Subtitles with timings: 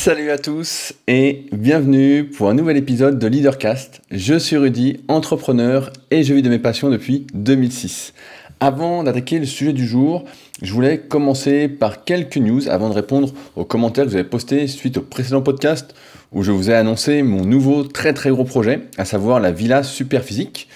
[0.00, 4.00] Salut à tous et bienvenue pour un nouvel épisode de Leadercast.
[4.12, 8.14] Je suis Rudy, entrepreneur et je vis de mes passions depuis 2006.
[8.60, 10.24] Avant d'attaquer le sujet du jour,
[10.62, 14.68] je voulais commencer par quelques news avant de répondre aux commentaires que vous avez postés
[14.68, 15.96] suite au précédent podcast
[16.30, 19.82] où je vous ai annoncé mon nouveau très très gros projet, à savoir la villa
[19.82, 20.68] super physique.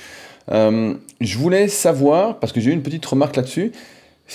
[0.51, 3.71] Euh, je voulais savoir, parce que j'ai eu une petite remarque là-dessus,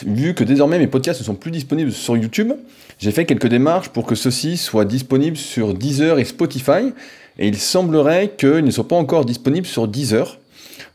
[0.05, 2.53] vu que désormais mes podcasts ne sont plus disponibles sur YouTube,
[2.99, 6.93] j'ai fait quelques démarches pour que ceux-ci soient disponibles sur Deezer et Spotify,
[7.39, 10.39] et il semblerait qu'ils ne soient pas encore disponibles sur Deezer.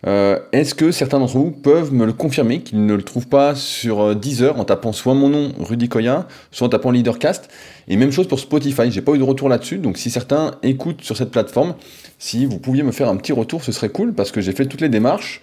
[0.04, 3.54] Euh, est-ce que certains d'entre vous peuvent me le confirmer, qu'ils ne le trouvent pas
[3.54, 7.48] sur euh, Deezer en tapant soit mon nom, Rudy Koya, soit en tapant Leadercast?
[7.86, 11.02] Et même chose pour Spotify, j'ai pas eu de retour là-dessus, donc si certains écoutent
[11.02, 11.74] sur cette plateforme,
[12.18, 14.66] si vous pouviez me faire un petit retour, ce serait cool, parce que j'ai fait
[14.66, 15.40] toutes les démarches,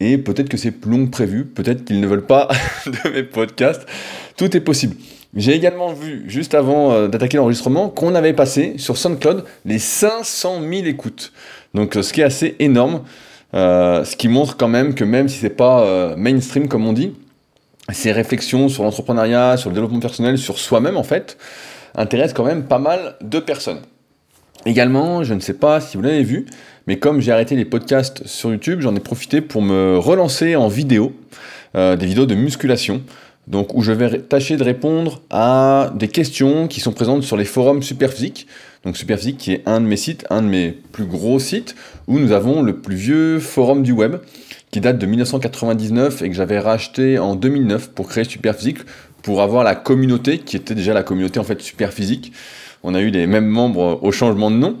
[0.00, 2.48] et peut-être que c'est plus long que prévu, peut-être qu'ils ne veulent pas
[2.86, 3.86] de mes podcasts,
[4.36, 4.96] tout est possible.
[5.34, 10.60] J'ai également vu, juste avant euh, d'attaquer l'enregistrement, qu'on avait passé sur SoundCloud les 500
[10.60, 11.32] 000 écoutes.
[11.74, 13.02] Donc ce qui est assez énorme.
[13.54, 16.94] Euh, ce qui montre quand même que même si c'est pas euh, mainstream comme on
[16.94, 17.12] dit,
[17.92, 21.36] ces réflexions sur l'entrepreneuriat, sur le développement personnel, sur soi-même en fait,
[21.94, 23.80] intéressent quand même pas mal de personnes.
[24.64, 26.46] Également, je ne sais pas si vous l'avez vu,
[26.86, 30.68] mais comme j'ai arrêté les podcasts sur YouTube, j'en ai profité pour me relancer en
[30.68, 31.12] vidéo,
[31.74, 33.02] euh, des vidéos de musculation,
[33.46, 37.44] donc où je vais tâcher de répondre à des questions qui sont présentes sur les
[37.44, 38.46] forums Superphysique.
[38.84, 41.74] Donc Superphysique qui est un de mes sites, un de mes plus gros sites,
[42.06, 44.16] où nous avons le plus vieux forum du web,
[44.70, 48.78] qui date de 1999 et que j'avais racheté en 2009 pour créer Superphysique,
[49.22, 52.32] pour avoir la communauté, qui était déjà la communauté en fait Superphysique.
[52.82, 54.76] On a eu les mêmes membres au changement de nom.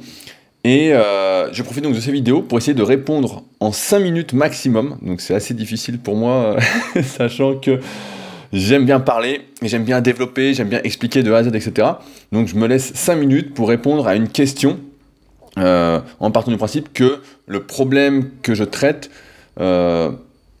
[0.64, 4.32] Et euh, je profite donc de ces vidéos pour essayer de répondre en 5 minutes
[4.32, 4.98] maximum.
[5.02, 6.56] Donc c'est assez difficile pour moi,
[7.02, 7.80] sachant que
[8.52, 11.88] J'aime bien parler, j'aime bien développer, j'aime bien expliquer de A à Z, etc.
[12.32, 14.78] Donc je me laisse 5 minutes pour répondre à une question
[15.58, 19.10] euh, en partant du principe que le problème que je traite
[19.58, 20.10] euh,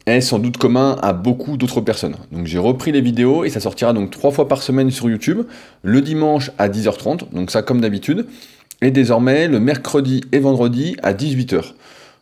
[0.06, 2.16] est sans doute commun à beaucoup d'autres personnes.
[2.30, 5.42] Donc j'ai repris les vidéos et ça sortira donc trois fois par semaine sur YouTube,
[5.82, 8.26] le dimanche à 10h30, donc ça comme d'habitude,
[8.82, 11.72] et désormais le mercredi et vendredi à 18h.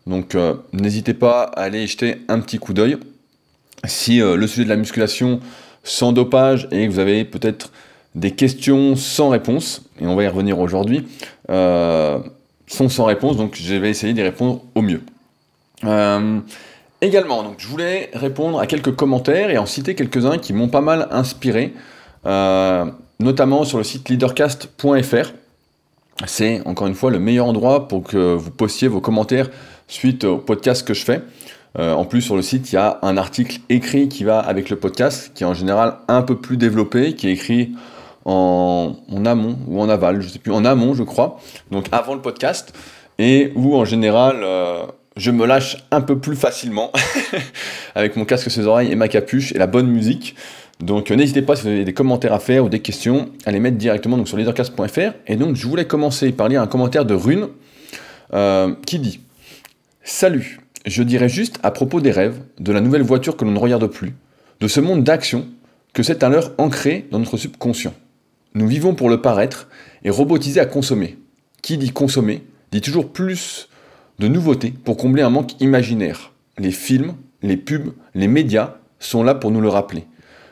[0.07, 2.99] Donc euh, n'hésitez pas à aller jeter un petit coup d'œil
[3.87, 5.41] si euh, le sujet de la musculation
[5.83, 7.73] sans dopage et que vous avez peut-être
[8.15, 11.07] des questions sans réponse, et on va y revenir aujourd'hui,
[11.49, 12.19] euh,
[12.67, 15.01] sont sans réponse, donc je vais essayer d'y répondre au mieux.
[17.03, 20.83] Également, donc, je voulais répondre à quelques commentaires et en citer quelques-uns qui m'ont pas
[20.83, 21.73] mal inspiré,
[22.25, 25.33] notamment sur le site leadercast.fr.
[26.27, 29.49] C'est encore une fois le meilleur endroit pour que vous postiez vos commentaires
[29.89, 31.23] suite au podcast que je fais.
[31.79, 34.71] Euh, en plus, sur le site, il y a un article écrit qui va avec
[34.71, 37.73] le podcast, qui est en général un peu plus développé, qui est écrit
[38.25, 41.39] en, amont ou en aval, je sais plus, en amont, je crois,
[41.71, 42.75] donc avant le podcast,
[43.19, 44.83] et où en général, euh,
[45.17, 46.93] je me lâche un peu plus facilement
[47.95, 50.37] avec mon casque sur les oreilles et ma capuche et la bonne musique.
[50.81, 53.51] Donc euh, n'hésitez pas si vous avez des commentaires à faire ou des questions à
[53.51, 55.13] les mettre directement donc, sur leadercast.fr.
[55.27, 57.49] Et donc je voulais commencer par lire un commentaire de Rune
[58.87, 59.21] qui dit
[60.05, 63.59] Salut, je dirais juste à propos des rêves, de la nouvelle voiture que l'on ne
[63.59, 64.15] regarde plus,
[64.61, 65.47] de ce monde d'action,
[65.93, 67.95] que c'est un leurre ancré dans notre subconscient.
[68.55, 69.69] Nous vivons pour le paraître
[70.05, 71.19] et robotisés à consommer.
[71.63, 73.69] Qui dit consommer dit toujours plus
[74.21, 76.33] de nouveautés pour combler un manque imaginaire.
[76.59, 80.05] Les films, les pubs, les médias sont là pour nous le rappeler.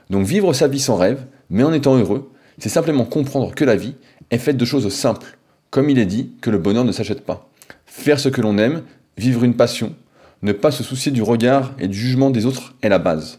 [0.09, 3.77] Donc vivre sa vie sans rêve, mais en étant heureux, c'est simplement comprendre que la
[3.77, 3.95] vie
[4.31, 5.37] est faite de choses simples,
[5.69, 7.51] comme il est dit que le bonheur ne s'achète pas.
[7.85, 8.85] Faire ce que l'on aime,
[9.19, 9.95] vivre une passion,
[10.41, 13.39] ne pas se soucier du regard et du jugement des autres est la base.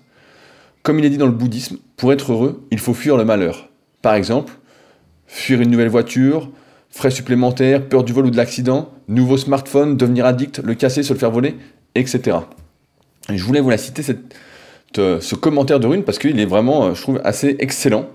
[0.83, 3.69] Comme il est dit dans le bouddhisme, pour être heureux, il faut fuir le malheur.
[4.03, 4.53] Par exemple,
[5.25, 6.51] fuir une nouvelle voiture,
[6.89, 11.13] frais supplémentaires, peur du vol ou de l'accident, nouveau smartphone, devenir addict, le casser, se
[11.13, 11.55] le faire voler,
[11.95, 12.37] etc.
[13.31, 14.03] Et je voulais vous la citer,
[14.97, 18.09] euh, ce commentaire de Rune, parce qu'il est vraiment, euh, je trouve, assez excellent.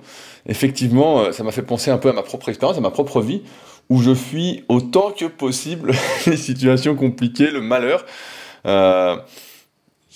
[0.47, 3.21] Effectivement, euh, ça m'a fait penser un peu à ma propre expérience, à ma propre
[3.21, 3.43] vie,
[3.89, 5.93] où je fuis autant que possible
[6.27, 8.05] les situations compliquées, le malheur.
[8.67, 9.17] Euh,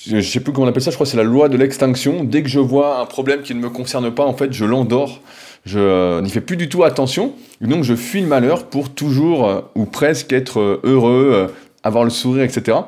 [0.06, 1.56] je ne sais plus comment on appelle ça, je crois que c'est la loi de
[1.56, 2.24] l'extinction.
[2.24, 5.20] Dès que je vois un problème qui ne me concerne pas, en fait, je l'endors.
[5.64, 7.34] Je euh, n'y fais plus du tout attention.
[7.60, 11.52] donc, je fuis le malheur pour toujours euh, ou presque être heureux,
[11.82, 12.78] avoir le sourire, etc.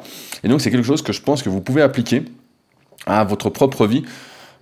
[0.45, 2.23] Et donc, c'est quelque chose que je pense que vous pouvez appliquer
[3.07, 4.05] à votre propre vie.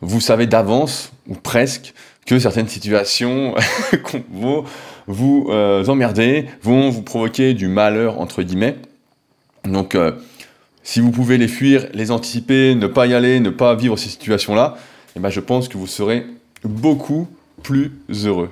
[0.01, 1.95] Vous savez d'avance, ou presque,
[2.27, 3.55] que certaines situations
[4.33, 4.65] vont
[5.07, 5.49] vous
[5.89, 8.77] emmerder, vont vous provoquer du malheur, entre guillemets.
[9.65, 9.97] Donc,
[10.83, 14.09] si vous pouvez les fuir, les anticiper, ne pas y aller, ne pas vivre ces
[14.09, 14.77] situations-là,
[15.17, 16.25] eh ben je pense que vous serez
[16.65, 17.29] beaucoup
[17.63, 17.93] plus
[18.25, 18.51] heureux.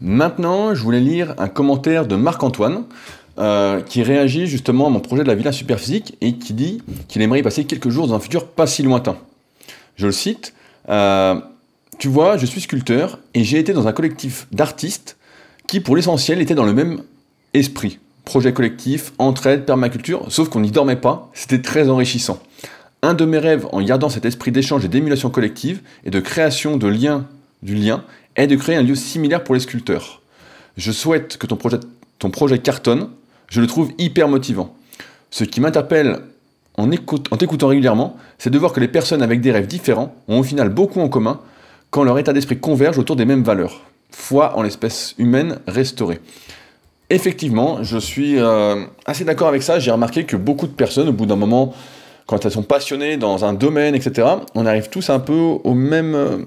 [0.00, 2.84] Maintenant, je voulais lire un commentaire de Marc-Antoine
[3.38, 7.22] euh, qui réagit justement à mon projet de la villa superphysique et qui dit qu'il
[7.22, 9.16] aimerait y passer quelques jours dans un futur pas si lointain.
[9.96, 10.54] Je le cite.
[10.88, 11.40] Euh,
[11.98, 15.16] tu vois, je suis sculpteur et j'ai été dans un collectif d'artistes
[15.66, 17.02] qui, pour l'essentiel, étaient dans le même
[17.54, 17.98] esprit.
[18.24, 22.40] Projet collectif, entraide, permaculture, sauf qu'on n'y dormait pas, c'était très enrichissant.
[23.02, 26.76] Un de mes rêves en gardant cet esprit d'échange et d'émulation collective et de création
[26.76, 27.26] de liens,
[27.64, 28.04] du lien,
[28.36, 30.22] est de créer un lieu similaire pour les sculpteurs.
[30.76, 31.78] Je souhaite que ton projet,
[32.18, 33.08] ton cartonne,
[33.48, 34.74] je le trouve hyper motivant.
[35.30, 36.20] Ce qui m'interpelle
[36.76, 40.40] en, en t'écoutant régulièrement, c'est de voir que les personnes avec des rêves différents ont
[40.40, 41.40] au final beaucoup en commun
[41.90, 43.82] quand leur état d'esprit converge autour des mêmes valeurs.
[44.10, 46.20] Foi en l'espèce humaine restaurée.
[47.10, 49.78] Effectivement, je suis euh, assez d'accord avec ça.
[49.78, 51.74] J'ai remarqué que beaucoup de personnes, au bout d'un moment,
[52.26, 56.14] quand elles sont passionnées dans un domaine, etc., on arrive tous un peu au même,
[56.14, 56.38] euh,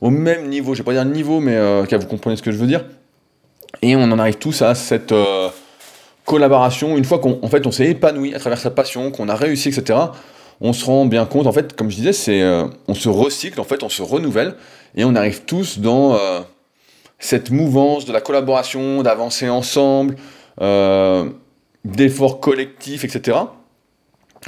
[0.00, 0.74] au même niveau.
[0.74, 2.84] Je vais pas dire niveau, mais euh, vous comprenez ce que je veux dire.
[3.82, 5.48] Et on en arrive tous à cette euh,
[6.24, 6.96] collaboration.
[6.96, 9.98] Une fois qu'on fait, on s'est épanoui à travers sa passion, qu'on a réussi, etc.,
[10.60, 12.42] on se rend bien compte, en fait, comme je disais, c'est,
[12.86, 14.54] on se recycle, en fait, on se renouvelle,
[14.94, 16.16] et on arrive tous dans
[17.18, 20.14] cette mouvance de la collaboration, d'avancer ensemble,
[21.84, 23.36] d'efforts collectifs, etc.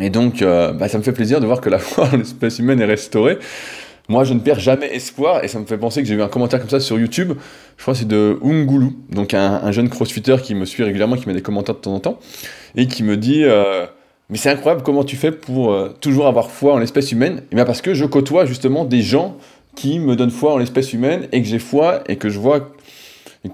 [0.01, 2.59] Et donc, euh, bah, ça me fait plaisir de voir que la foi en l'espèce
[2.59, 3.39] humaine est restaurée.
[4.09, 6.29] Moi, je ne perds jamais espoir, et ça me fait penser que j'ai eu un
[6.29, 7.33] commentaire comme ça sur YouTube.
[7.77, 11.27] Je crois que c'est de Ungulu, donc un, jeune crossfitter qui me suit régulièrement, qui
[11.27, 12.21] met des commentaires de temps en temps,
[12.77, 13.87] et qui me dit euh,
[14.31, 17.43] Mais c'est incroyable comment tu fais pour euh, toujours avoir foi en l'espèce humaine?
[17.51, 19.37] Et bien parce que je côtoie justement des gens
[19.75, 22.73] qui me donnent foi en l'espèce humaine, et que j'ai foi, et que je vois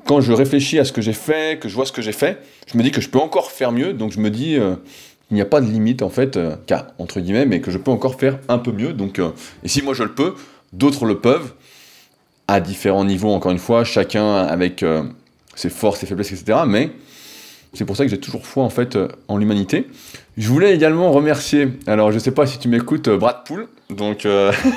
[0.06, 2.38] quand je réfléchis à ce que j'ai fait, que je vois ce que j'ai fait,
[2.70, 3.92] je me dis que je peux encore faire mieux.
[3.92, 4.58] Donc je me dis,
[5.32, 6.54] il n'y a pas de limite en fait, euh,
[6.98, 8.92] entre guillemets, mais que je peux encore faire un peu mieux.
[8.92, 9.30] Donc, euh,
[9.64, 10.34] et si moi je le peux,
[10.74, 11.54] d'autres le peuvent,
[12.48, 15.04] à différents niveaux, encore une fois, chacun avec euh,
[15.54, 16.60] ses forces, ses faiblesses, etc.
[16.66, 16.90] Mais
[17.72, 19.88] c'est pour ça que j'ai toujours foi en fait en l'humanité.
[20.36, 24.28] Je voulais également remercier, alors je ne sais pas si tu m'écoutes, Brad Pool, donc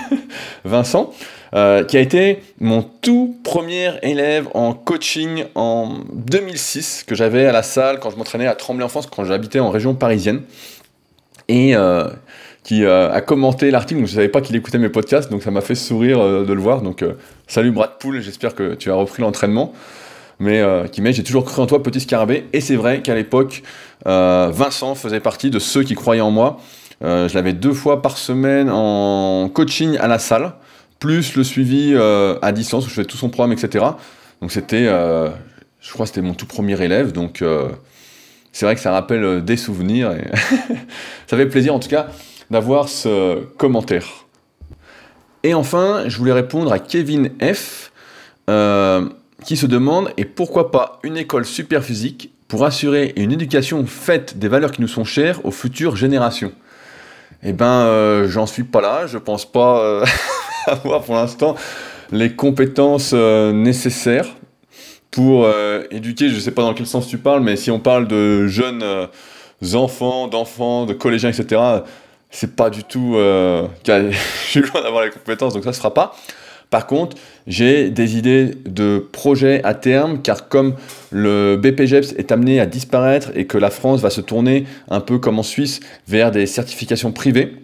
[0.63, 1.13] Vincent,
[1.55, 7.53] euh, qui a été mon tout premier élève en coaching en 2006, que j'avais à
[7.53, 10.41] la salle quand je m'entraînais à Tremblay en France, quand j'habitais en région parisienne.
[11.47, 12.09] Et euh,
[12.63, 15.43] qui euh, a commenté l'article, donc je ne savais pas qu'il écoutait mes podcasts, donc
[15.43, 16.81] ça m'a fait sourire de le voir.
[16.81, 17.05] Donc
[17.47, 19.71] salut Brad Pool, j'espère que tu as repris l'entraînement.
[20.39, 20.61] Mais
[20.91, 22.47] qui met J'ai toujours cru en toi, petit scarabée.
[22.51, 23.63] Et c'est vrai qu'à l'époque,
[24.03, 26.57] Vincent faisait partie de ceux qui croyaient en moi.
[27.01, 30.51] je l'avais deux fois par semaine en coaching à la salle
[30.99, 33.85] plus le suivi euh, à distance où je fais tout son programme, etc.
[34.41, 35.29] Donc c'était, euh,
[35.81, 37.69] je crois c'était mon tout premier élève, donc euh,
[38.51, 40.13] c'est vrai que ça rappelle des souvenirs
[41.27, 42.07] ça fait plaisir en tout cas
[42.49, 44.25] d'avoir ce commentaire.
[45.43, 47.91] Et enfin, je voulais répondre à Kevin F.
[49.43, 54.37] qui se demande et pourquoi pas une école super physique pour assurer une éducation faite
[54.37, 56.51] des valeurs qui nous sont chères aux futures générations?
[57.43, 60.03] Eh ben, j'en suis pas là, je pense pas
[60.71, 61.55] avoir pour l'instant
[62.11, 64.35] les compétences euh, nécessaires
[65.11, 67.79] pour euh, éduquer, je ne sais pas dans quel sens tu parles, mais si on
[67.79, 69.07] parle de jeunes euh,
[69.73, 71.61] enfants, d'enfants, de collégiens, etc.,
[72.29, 73.13] c'est pas du tout...
[73.87, 76.15] je suis loin d'avoir les compétences, donc ça ne se fera pas.
[76.69, 77.15] Par contre,
[77.47, 80.75] j'ai des idées de projets à terme, car comme
[81.11, 85.17] le BPGEPS est amené à disparaître et que la France va se tourner un peu
[85.17, 85.79] comme en Suisse
[86.09, 87.55] vers des certifications privées,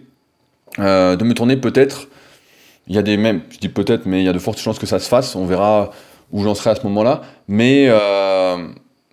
[0.78, 2.08] de me tourner peut-être
[2.88, 4.78] il y a des mêmes, je dis peut-être, mais il y a de fortes chances
[4.78, 5.36] que ça se fasse.
[5.36, 5.90] On verra
[6.32, 7.22] où j'en serai à ce moment-là.
[7.46, 8.56] Mais euh,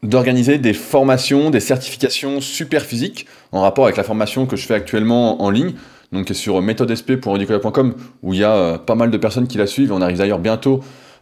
[0.02, 4.74] d'organiser des formations, des certifications super physiques en rapport avec la formation que je fais
[4.74, 5.74] actuellement en ligne,
[6.12, 9.92] donc sur méthodesp.rudicola.com où il y a euh, pas mal de personnes qui la suivent.
[9.92, 10.80] On arrive d'ailleurs bientôt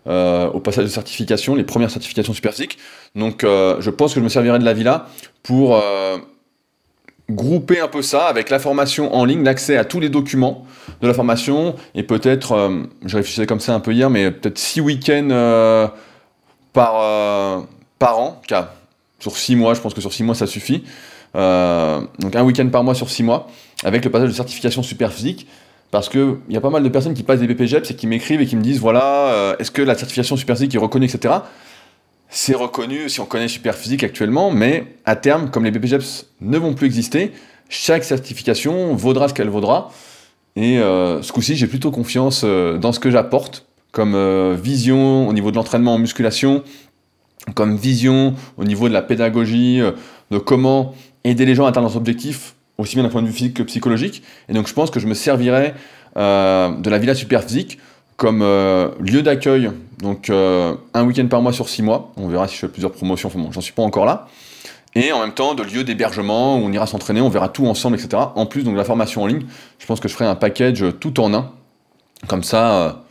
[0.07, 2.77] euh, au passage de certification, les premières certifications super physiques.
[3.15, 5.07] Donc je pense que je me servirai de la villa
[5.43, 5.81] pour
[7.29, 10.65] grouper un peu ça avec la formation en ligne, l'accès à tous les documents
[11.01, 11.75] de la formation.
[11.95, 15.87] Et peut-être, euh, je réfléchissais comme ça un peu hier, mais peut-être six week-ends euh,
[16.73, 17.59] par, euh,
[17.99, 18.41] par an,
[19.19, 20.83] sur six mois, je pense que sur six mois ça suffit.
[21.33, 23.47] donc un week-end par mois sur six mois,
[23.83, 25.47] avec le passage de certification super physique,
[25.91, 28.41] parce qu'il y a pas mal de personnes qui passent des BPGEPS et qui m'écrivent
[28.41, 31.35] et qui me disent voilà, est-ce que la certification super physique est reconnue, etc
[32.29, 36.73] c'est reconnu si on connaît Superphysique actuellement, mais à terme, comme les BPGEPS ne vont
[36.73, 37.31] plus exister,
[37.69, 39.91] chaque certification vaudra ce qu'elle vaudra.
[40.55, 45.27] Et euh, ce coup-ci, j'ai plutôt confiance euh, dans ce que j'apporte comme euh, vision
[45.27, 46.63] au niveau de l'entraînement en musculation,
[47.55, 49.79] comme vision au niveau de la pédagogie,
[50.31, 50.93] de comment
[51.23, 53.63] aider les gens à atteindre leurs objectifs, aussi bien d'un point de vue physique que
[53.63, 54.23] psychologique.
[54.49, 55.73] Et donc je pense que je me servirai
[56.15, 57.79] de la Villa Superphysique
[58.17, 58.41] comme
[58.99, 59.71] lieu d'accueil,
[60.01, 62.11] donc un week-end par mois sur six mois.
[62.17, 64.27] On verra si je fais plusieurs promotions, enfin bon, j'en suis pas encore là.
[64.95, 67.97] Et en même temps, de lieu d'hébergement où on ira s'entraîner, on verra tout ensemble,
[67.97, 68.23] etc.
[68.35, 69.45] En plus, donc la formation en ligne,
[69.77, 71.51] je pense que je ferai un package tout en un.
[72.27, 73.03] Comme ça,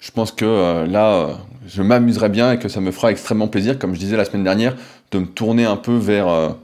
[0.00, 3.94] je pense que là, je m'amuserai bien et que ça me fera extrêmement plaisir, comme
[3.94, 4.76] je disais la semaine dernière,
[5.10, 6.54] de me tourner un peu vers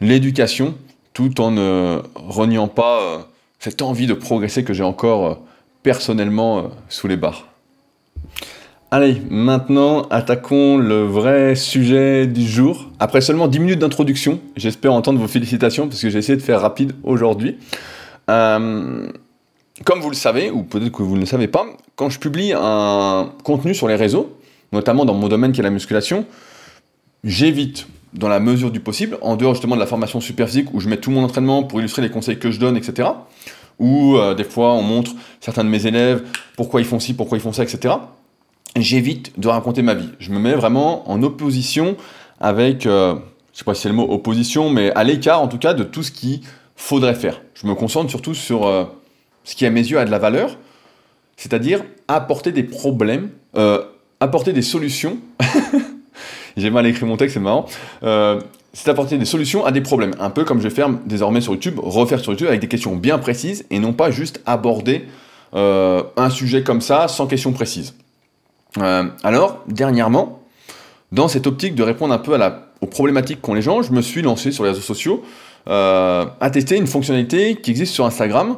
[0.00, 0.74] l'éducation
[1.12, 5.34] tout en ne reniant pas cette envie de progresser que j'ai encore euh,
[5.82, 7.46] personnellement euh, sous les barres.
[8.90, 12.90] Allez, maintenant attaquons le vrai sujet du jour.
[12.98, 16.60] Après seulement 10 minutes d'introduction, j'espère entendre vos félicitations parce que j'ai essayé de faire
[16.60, 17.56] rapide aujourd'hui.
[18.28, 19.08] Euh,
[19.84, 21.64] comme vous le savez, ou peut-être que vous ne le savez pas,
[21.96, 24.36] quand je publie un contenu sur les réseaux,
[24.72, 26.26] notamment dans mon domaine qui est la musculation,
[27.24, 30.80] j'évite dans la mesure du possible, en dehors justement de la formation super physique où
[30.80, 33.08] je mets tout mon entraînement pour illustrer les conseils que je donne, etc.
[33.78, 36.24] Ou euh, des fois on montre certains de mes élèves
[36.56, 37.94] pourquoi ils font ci, pourquoi ils font ça, etc.
[38.76, 40.10] J'évite de raconter ma vie.
[40.18, 41.96] Je me mets vraiment en opposition
[42.40, 43.14] avec, euh,
[43.52, 45.84] je sais pas si c'est le mot opposition, mais à l'écart en tout cas de
[45.84, 46.40] tout ce qu'il
[46.76, 47.42] faudrait faire.
[47.54, 48.84] Je me concentre surtout sur euh,
[49.44, 50.56] ce qui à mes yeux a de la valeur,
[51.36, 53.30] c'est-à-dire apporter des problèmes,
[54.20, 55.18] apporter des solutions
[56.56, 57.66] J'ai mal écrit mon texte, c'est marrant.
[58.72, 60.14] Euh, c'est apporter des solutions à des problèmes.
[60.18, 62.96] Un peu comme je vais faire désormais sur YouTube, refaire sur YouTube avec des questions
[62.96, 65.04] bien précises et non pas juste aborder
[65.54, 67.94] euh, un sujet comme ça sans questions précises.
[68.78, 70.42] Euh, alors, dernièrement,
[71.10, 73.92] dans cette optique de répondre un peu à la, aux problématiques qu'ont les gens, je
[73.92, 75.22] me suis lancé sur les réseaux sociaux
[75.64, 78.56] à tester une fonctionnalité qui existe sur Instagram,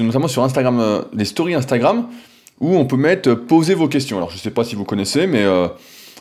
[0.00, 2.08] notamment sur Instagram, les stories Instagram,
[2.58, 4.16] où on peut mettre poser vos questions.
[4.16, 5.46] Alors, je ne sais pas si vous connaissez, mais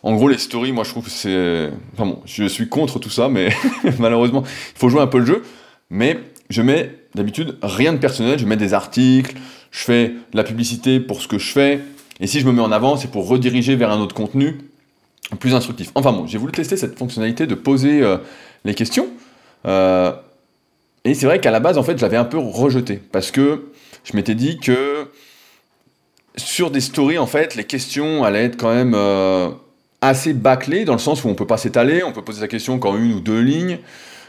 [0.03, 1.69] en gros, les stories, moi je trouve que c'est.
[1.93, 3.49] Enfin bon, je suis contre tout ça, mais
[3.99, 5.43] malheureusement, il faut jouer un peu le jeu.
[5.89, 9.35] Mais je mets d'habitude rien de personnel, je mets des articles,
[9.71, 11.81] je fais de la publicité pour ce que je fais.
[12.19, 14.59] Et si je me mets en avant, c'est pour rediriger vers un autre contenu
[15.39, 15.91] plus instructif.
[15.95, 18.17] Enfin bon, j'ai voulu tester cette fonctionnalité de poser euh,
[18.65, 19.07] les questions.
[19.65, 20.11] Euh,
[21.03, 23.01] et c'est vrai qu'à la base, en fait, je l'avais un peu rejeté.
[23.11, 23.71] Parce que
[24.03, 25.07] je m'étais dit que
[26.35, 28.93] sur des stories, en fait, les questions allaient être quand même.
[28.95, 29.49] Euh,
[30.01, 32.79] assez bâclé, dans le sens où on peut pas s'étaler, on peut poser sa question
[32.79, 33.77] qu'en une ou deux lignes,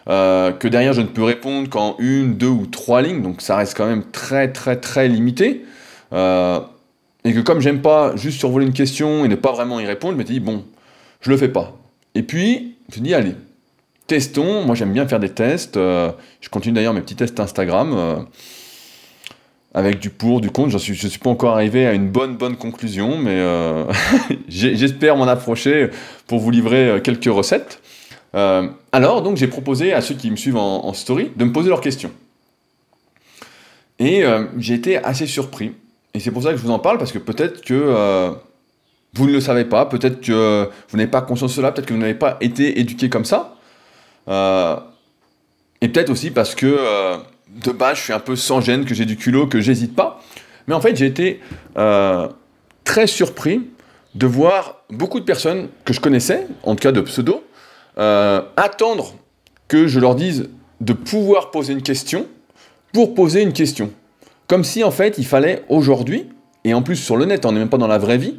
[0.09, 3.57] euh, que derrière je ne peux répondre qu'en une, deux ou trois lignes, donc ça
[3.57, 5.64] reste quand même très très très limité.
[6.12, 6.61] Euh,
[7.25, 10.14] et que comme j'aime pas juste survoler une question et ne pas vraiment y répondre,
[10.14, 10.64] je me dis bon,
[11.21, 11.76] je le fais pas.
[12.14, 13.35] Et puis, je me dis allez,
[14.07, 16.11] testons, moi j'aime bien faire des tests, euh,
[16.41, 18.26] je continue d'ailleurs mes petits tests Instagram
[19.75, 20.79] avec du pour, du contre.
[20.79, 23.85] Je je suis pas encore arrivé à une bonne, bonne conclusion, mais euh,
[24.49, 25.91] j'espère m'en approcher
[26.26, 27.81] pour vous livrer euh, quelques recettes.
[28.35, 31.69] Euh, alors, donc, j'ai proposé à ceux qui me suivent en, story de me poser
[31.69, 32.11] leurs questions.
[33.99, 34.25] Et
[34.59, 35.73] j'ai été assez surpris.
[36.12, 38.33] Et c'est pour ça que je vous en parle, parce que peut-être que
[39.14, 41.93] vous ne le savez pas, peut-être que vous n'avez pas conscience de cela, peut-être que
[41.93, 43.55] vous n'avez pas été éduqué comme ça.
[44.26, 47.21] et peut-être aussi parce que
[47.54, 50.21] de base, je suis un peu sans gêne, que j'ai du culot, que j'hésite pas.
[50.66, 51.40] Mais en fait, j'ai été
[51.76, 52.28] euh,
[52.85, 53.68] très surpris
[54.14, 57.44] de voir beaucoup de personnes que je connaissais, en tout cas de pseudo,
[57.99, 59.14] euh, attendre
[59.68, 62.26] que je leur dise de pouvoir poser une question
[62.92, 63.90] pour poser une question.
[64.47, 66.28] Comme si en fait il fallait aujourd'hui,
[66.64, 68.37] et en plus sur le net, on n'est même pas dans la vraie vie,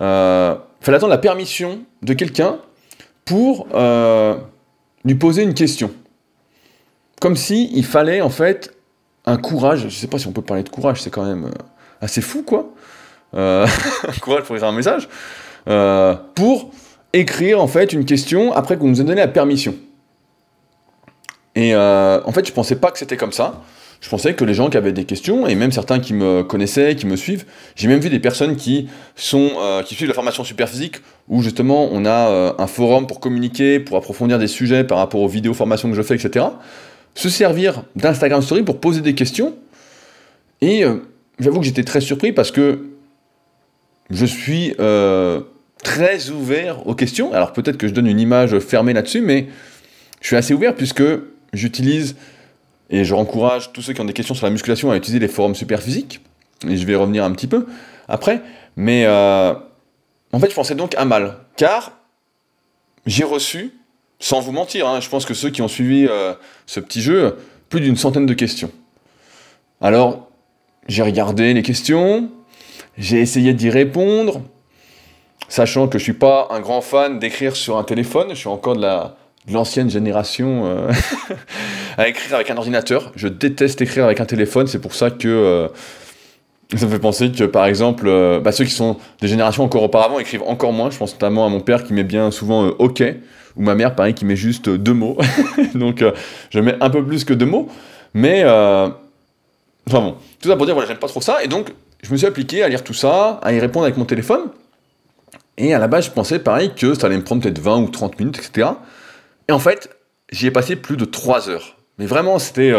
[0.00, 2.58] euh, fallait attendre la permission de quelqu'un
[3.24, 3.68] pour
[5.04, 5.90] lui poser une question.
[7.20, 8.74] Comme si il fallait en fait
[9.26, 11.64] un courage, je sais pas si on peut parler de courage, c'est quand même euh,
[12.00, 12.70] assez fou quoi.
[13.34, 13.66] Euh,
[14.20, 15.08] courage pour écrire un message.
[15.68, 16.70] Euh, pour
[17.12, 19.74] écrire en fait une question après qu'on nous ait donné la permission.
[21.56, 23.62] Et en fait, je pensais pas que c'était comme ça.
[24.00, 26.96] Je pensais que les gens qui avaient des questions, et même certains qui me connaissaient,
[26.96, 29.52] qui me suivent, j'ai même vu des personnes qui, sont,
[29.86, 30.96] qui suivent la formation super physique,
[31.28, 35.28] où justement on a un forum pour communiquer, pour approfondir des sujets par rapport aux
[35.28, 36.46] vidéos formations que je fais, etc
[37.14, 39.54] se servir d'Instagram Story pour poser des questions.
[40.60, 40.96] Et euh,
[41.38, 42.86] j'avoue que j'étais très surpris parce que
[44.10, 45.40] je suis euh,
[45.82, 47.32] très ouvert aux questions.
[47.32, 49.46] Alors peut-être que je donne une image fermée là-dessus, mais
[50.20, 51.02] je suis assez ouvert puisque
[51.52, 52.16] j'utilise
[52.90, 55.28] et je encourage tous ceux qui ont des questions sur la musculation à utiliser les
[55.28, 56.20] forums super physiques.
[56.68, 57.66] Et je vais revenir un petit peu
[58.08, 58.42] après.
[58.76, 59.54] Mais euh,
[60.32, 61.38] en fait, je pensais donc à mal.
[61.56, 61.92] Car
[63.06, 63.72] j'ai reçu
[64.20, 66.34] sans vous mentir, hein, je pense que ceux qui ont suivi euh,
[66.66, 67.36] ce petit jeu,
[67.68, 68.70] plus d'une centaine de questions.
[69.80, 70.28] Alors,
[70.88, 72.30] j'ai regardé les questions,
[72.96, 74.42] j'ai essayé d'y répondre,
[75.48, 78.76] sachant que je suis pas un grand fan d'écrire sur un téléphone, je suis encore
[78.76, 80.90] de l'ancienne génération euh,
[81.98, 83.12] à écrire avec un ordinateur.
[83.16, 85.68] Je déteste écrire avec un téléphone, c'est pour ça que euh,
[86.76, 88.08] Ça me fait penser que, par exemple,
[88.42, 90.90] bah, ceux qui sont des générations encore auparavant écrivent encore moins.
[90.90, 93.02] Je pense notamment à mon père qui met bien souvent OK,
[93.56, 95.18] ou ma mère, pareil, qui met juste deux mots.
[95.74, 96.12] Donc, euh,
[96.50, 97.68] je mets un peu plus que deux mots.
[98.14, 98.94] Mais, enfin
[99.88, 101.42] bon, tout ça pour dire, voilà, j'aime pas trop ça.
[101.42, 104.04] Et donc, je me suis appliqué à lire tout ça, à y répondre avec mon
[104.04, 104.50] téléphone.
[105.56, 107.88] Et à la base, je pensais, pareil, que ça allait me prendre peut-être 20 ou
[107.88, 108.68] 30 minutes, etc.
[109.48, 109.90] Et en fait,
[110.30, 111.76] j'y ai passé plus de 3 heures.
[111.98, 112.72] Mais vraiment, c'était.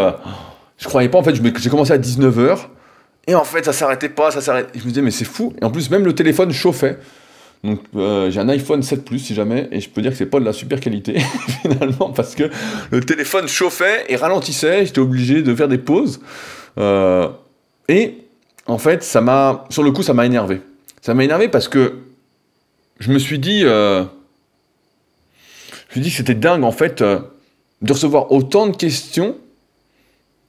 [0.77, 2.60] je croyais pas, en fait, j'ai commencé à 19h.
[3.27, 4.77] Et en fait, ça s'arrêtait pas, ça s'arrêtait.
[4.77, 5.53] Je me disais, mais c'est fou.
[5.62, 7.00] Et en plus, même le téléphone chauffait.
[7.65, 10.27] Donc, euh, j'ai un iPhone 7 Plus, si jamais, et je peux dire que c'est
[10.27, 11.19] pas de la super qualité,
[11.62, 12.50] finalement, parce que
[12.91, 14.86] le téléphone chauffait et ralentissait.
[14.86, 16.22] J'étais obligé de faire des pauses.
[16.77, 17.27] Euh,
[17.89, 18.17] et
[18.67, 19.65] en fait, ça m'a.
[19.69, 20.62] Sur le coup, ça m'a énervé.
[21.01, 22.00] Ça m'a énervé parce que
[23.00, 23.62] je me suis dit.
[23.63, 24.03] Euh,
[25.89, 29.36] je me suis dit que c'était dingue, en fait, de recevoir autant de questions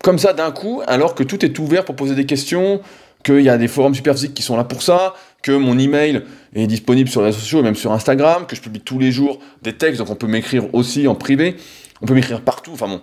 [0.02, 2.80] comme ça d'un coup, alors que tout est ouvert pour poser des questions,
[3.24, 5.14] qu'il y a des forums superphysiques qui sont là pour ça,
[5.46, 6.22] que mon email
[6.56, 9.12] est disponible sur les réseaux sociaux et même sur Instagram, que je publie tous les
[9.12, 11.56] jours des textes, donc on peut m'écrire aussi en privé,
[12.02, 13.00] on peut m'écrire partout, enfin bon.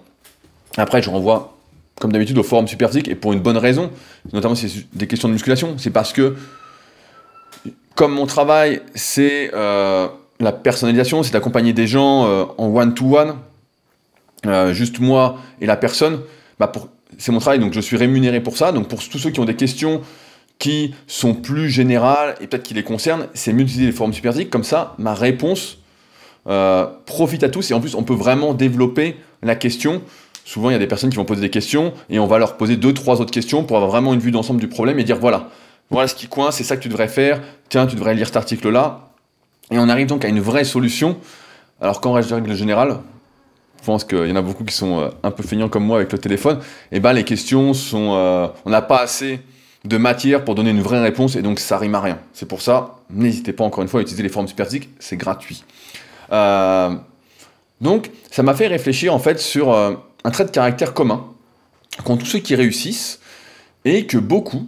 [0.76, 1.58] Après, je renvoie,
[2.02, 3.92] comme d'habitude, au forum superphysique, et pour une bonne raison,
[4.34, 6.36] notamment c'est des questions de musculation, c'est parce que,
[7.96, 10.10] comme mon travail, c'est euh,
[10.42, 13.36] la personnalisation, c'est d'accompagner des gens euh, en one-to-one,
[14.48, 16.20] euh, juste moi et la personne,
[16.60, 16.70] bah,
[17.18, 18.74] c'est mon travail, donc je suis rémunéré pour ça.
[18.74, 20.02] Donc pour tous ceux qui ont des questions
[20.60, 24.50] qui sont plus générales et peut-être qui les concernent, c'est mieux d'utiliser les forums superphysiques.
[24.50, 25.80] Comme ça, ma réponse
[26.48, 30.02] euh, profite à tous et en plus, on peut vraiment développer la question.
[30.46, 32.58] Souvent, il y a des personnes qui vont poser des questions et on va leur
[32.58, 35.18] poser deux, trois autres questions pour avoir vraiment une vue d'ensemble du problème et dire
[35.18, 35.50] voilà,
[35.90, 37.42] voilà ce qui coince, c'est ça que tu devrais faire.
[37.70, 39.10] Tiens, tu devrais lire cet article-là.
[39.72, 41.18] Et on arrive donc à une vraie solution.
[41.82, 43.00] Alors qu'en règle générale,
[43.84, 45.98] je pense qu'il y en a beaucoup qui sont euh, un peu feignants comme moi
[45.98, 46.60] avec le téléphone,
[46.92, 49.42] et eh ben les questions sont, euh, on n'a pas assez
[49.86, 52.20] de matière pour donner une vraie réponse et donc ça rime à rien.
[52.34, 55.64] C'est pour ça, n'hésitez pas encore une fois à utiliser les formes superphysiques, c'est gratuit.
[56.32, 56.92] Euh,
[57.82, 61.26] donc ça m'a fait réfléchir en fait sur un trait de caractère commun
[62.04, 63.20] qu'ont tous ceux qui réussissent
[63.86, 64.68] et que beaucoup,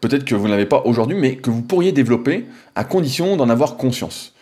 [0.00, 3.48] peut-être que vous ne l'avez pas aujourd'hui, mais que vous pourriez développer à condition d'en
[3.48, 4.34] avoir conscience.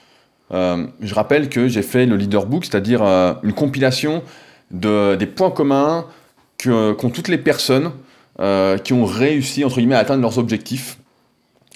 [0.53, 4.23] Euh, je rappelle que j'ai fait le leader book, c'est-à-dire euh, une compilation
[4.71, 6.07] de, des points communs
[6.59, 7.91] qu'ont toutes les personnes
[8.41, 10.99] euh, qui ont réussi entre guillemets à atteindre leurs objectifs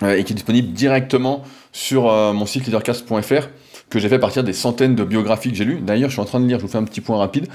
[0.02, 1.42] et qui est disponible directement
[1.72, 2.02] sur
[2.34, 3.48] mon site leadercast.fr
[3.88, 5.80] que j'ai fait partir des centaines de biographies que j'ai lues.
[5.80, 7.46] D'ailleurs, je suis en train de lire, je vous fais un petit point rapide,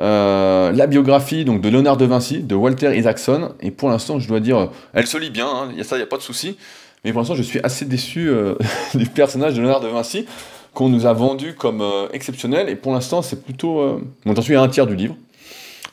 [0.00, 4.40] la biographie donc, de Léonard de Vinci, de Walter Isaacson, et pour l'instant, je dois
[4.40, 6.56] dire, elle se lit bien, hein, y a ça, il n'y a pas de souci,
[7.04, 8.28] mais pour l'instant, je suis assez déçu
[8.96, 10.26] du personnage de Léonard de Vinci
[10.74, 13.80] qu'on nous a vendu comme euh, exceptionnel, et pour l'instant, c'est plutôt...
[13.80, 14.00] Euh...
[14.26, 15.16] Bon, j'en suis à un tiers du livre,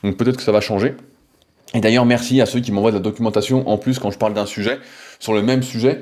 [0.02, 0.94] donc peut-être que ça va changer.
[1.74, 4.34] Et d'ailleurs, merci à ceux qui m'envoient de la documentation en plus quand je parle
[4.34, 4.78] d'un sujet,
[5.18, 6.00] sur le même sujet.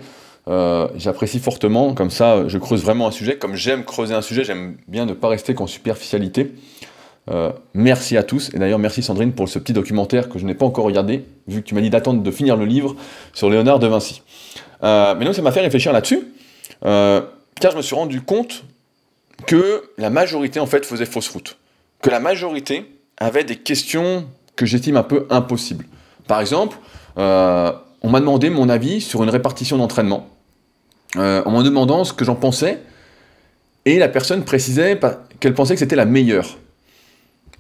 [0.49, 3.37] Euh, j'apprécie fortement, comme ça je creuse vraiment un sujet.
[3.37, 6.53] Comme j'aime creuser un sujet, j'aime bien ne pas rester qu'en superficialité.
[7.31, 10.55] Euh, merci à tous, et d'ailleurs merci Sandrine pour ce petit documentaire que je n'ai
[10.55, 12.97] pas encore regardé, vu que tu m'as dit d'attendre de finir le livre
[13.35, 14.23] sur Léonard de Vinci.
[14.83, 16.21] mais donc ça m'a fait réfléchir là-dessus,
[16.81, 18.65] car je me suis rendu compte
[19.47, 21.59] que la majorité en fait faisait fausse route.
[22.03, 22.87] Que la majorité
[23.19, 24.27] avait des questions
[24.61, 25.87] que j'estime un peu impossibles.
[26.29, 26.77] Par exemple,
[27.17, 30.29] euh, on m'a demandé mon avis sur une répartition d'entraînement,
[31.17, 32.83] euh, en me demandant ce que j'en pensais,
[33.87, 35.01] et la personne précisait
[35.41, 36.59] qu'elle pensait que c'était la meilleure.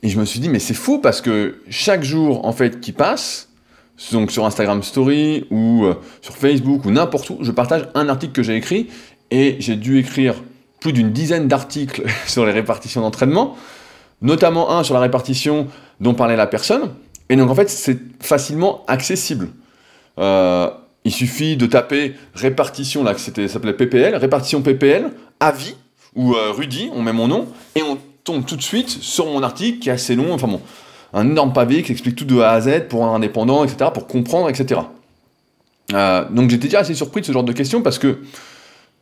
[0.02, 2.92] Et je me suis dit, mais c'est fou parce que chaque jour en fait qui
[2.92, 3.48] passe,
[4.12, 8.32] donc sur Instagram Story ou euh, sur Facebook ou n'importe où, je partage un article
[8.32, 8.88] que j'ai écrit
[9.30, 10.34] et j'ai dû écrire
[10.80, 13.56] plus d'une dizaine d'articles sur les répartitions d'entraînement,
[14.22, 15.66] notamment un sur la répartition
[16.00, 16.90] dont parlait la personne.
[17.28, 19.48] Et donc en fait, c'est facilement accessible.
[20.18, 20.68] Euh,
[21.04, 25.76] il suffit de taper répartition, là, ça s'appelait PPL, répartition PPL, avis,
[26.14, 29.42] ou euh, Rudy, on met mon nom, et on tombe tout de suite sur mon
[29.42, 30.61] article qui est assez long, enfin bon,
[31.14, 34.06] un énorme pavé qui explique tout de A à Z pour un indépendant, etc., pour
[34.06, 34.80] comprendre, etc.
[35.94, 38.18] Euh, donc j'étais déjà assez surpris de ce genre de questions parce que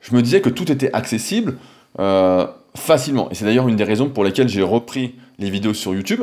[0.01, 1.57] je me disais que tout était accessible
[2.77, 3.31] facilement.
[3.31, 6.23] Et c'est d'ailleurs une des raisons pour lesquelles j'ai repris les vidéos sur YouTube.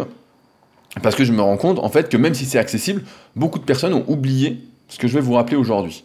[1.02, 3.04] Parce que je me rends compte, en fait, que même si c'est accessible,
[3.36, 6.04] beaucoup de personnes ont oublié ce que je vais vous rappeler aujourd'hui.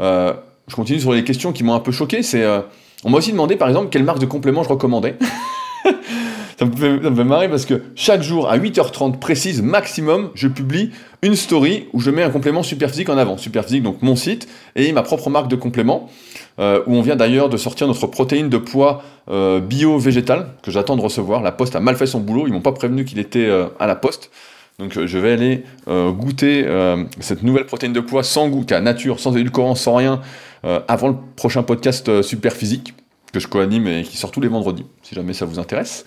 [0.00, 0.34] Euh,
[0.68, 2.22] je continue sur les questions qui m'ont un peu choqué.
[2.22, 2.60] C'est, euh,
[3.04, 5.16] on m'a aussi demandé, par exemple, quelle marque de complément je recommandais.
[6.58, 10.90] ça, me fait, marrer parce que chaque jour, à 8h30 précise maximum, je publie
[11.22, 13.38] une story où je mets un complément Superphysique en avant.
[13.38, 16.10] Superphysique, donc mon site, et ma propre marque de complément.
[16.58, 21.02] Euh, où on vient d'ailleurs de sortir notre protéine de poids bio-végétale, que j'attends de
[21.02, 21.42] recevoir.
[21.42, 23.86] La poste a mal fait son boulot, ils m'ont pas prévenu qu'il était euh, à
[23.86, 24.30] la poste.
[24.78, 26.66] Donc je vais aller goûter
[27.20, 30.20] cette nouvelle protéine de poids sans goût, à nature, sans édulcorant, sans rien,
[30.86, 32.92] avant le prochain podcast Super Physique
[33.32, 36.04] que je co-anime et qui sort tous les vendredis, si jamais ça vous intéresse.